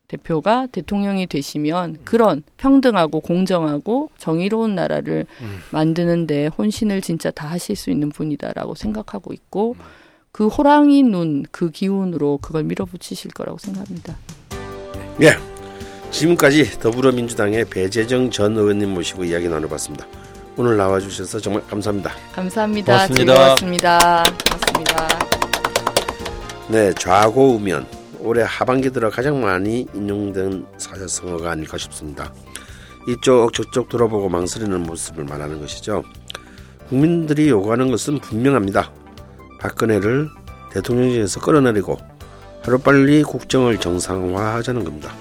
[0.07, 5.25] 대표가 대통령이 되시면 그런 평등하고 공정하고 정의로운 나라를
[5.71, 9.75] 만드는데 혼신을 진짜 다 하실 수 있는 분이다라고 생각하고 있고
[10.31, 14.15] 그 호랑이 눈 그 기운으로 그걸 밀어붙이실 거라고 생각합니다.
[15.21, 15.33] 예.
[16.11, 20.05] 지금까지 더불어민주당의 배재정 전 의원님 모시고 이야기 나눠봤습니다.
[20.57, 22.11] 오늘 나와주셔서 정말 감사합니다.
[22.33, 22.93] 감사합니다.
[22.93, 23.33] 고맙습니다.
[23.35, 24.23] 즐거웠습니다.
[24.49, 25.07] 고맙습니다.
[26.69, 27.85] 네, 좌고우면
[28.19, 32.33] 올해 하반기 들어 가장 많이 인용된 사자성어가 아닐까 싶습니다.
[33.07, 36.03] 이쪽 저쪽 돌아보고 망설이는 모습을 말하는 것이죠.
[36.89, 38.91] 국민들이 요구하는 것은 분명합니다.
[39.61, 40.29] 박근혜를
[40.71, 41.97] 대통령직에서 끌어내리고
[42.63, 45.13] 하루빨리 국정을 정상화하자는 겁니다.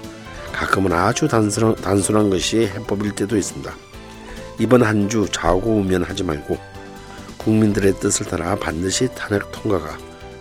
[0.51, 3.71] 가끔은 아주 단순한, 단순한 것이 해법일 때도 있습니다.
[4.59, 6.57] 이번 한 주 좌고우면 하지 말고
[7.37, 9.97] 국민들의 뜻을 따라 반드시 탄핵 통과가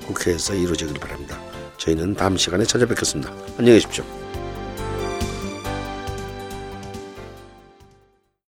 [0.06, 1.38] 국회에서 이루어지길 바랍니다.
[1.78, 3.32] 저희는 다음 시간에 찾아뵙겠습니다.
[3.58, 4.19] 안녕히 계십시오.